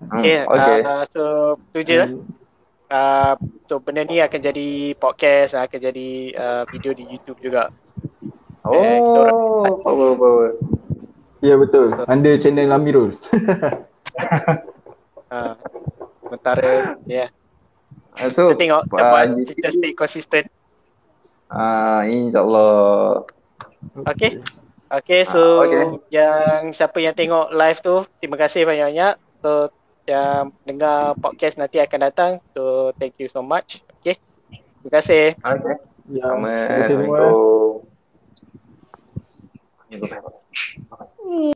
[0.00, 0.78] Hmm, okay, okay.
[0.82, 1.22] Uh, so
[1.70, 2.10] tu je lah.
[2.90, 3.34] Uh,
[3.70, 7.70] so benda ni akan jadi podcast, akan jadi uh, video di YouTube juga.
[8.64, 10.48] Oh, eh, power, power.
[11.40, 11.96] Ya betul.
[12.04, 13.16] Under channel Amirul.
[15.32, 15.54] uh,
[16.24, 17.24] sementara, ya.
[17.24, 17.28] Yeah.
[18.20, 20.46] Uh, so, kita tengok uh, kita stay consistent.
[21.48, 23.24] Ah, uh, insyaAllah.
[24.04, 24.38] Okay.
[24.38, 24.60] okay.
[24.90, 25.84] Okay, so Ah, okay.
[26.10, 29.14] yang siapa yang tengok live tu, terima kasih banyak-banyak.
[29.38, 29.70] So
[30.10, 32.32] yang dengar podcast nanti akan datang.
[32.58, 33.86] So thank you so much.
[34.02, 34.18] Okay.
[34.50, 35.38] Terima kasih.
[35.38, 35.76] Okay.
[36.10, 37.86] Ya, terima kasih semua.
[39.90, 40.38] Assalamualaikum.
[40.54, 41.50] Assalamualaikum.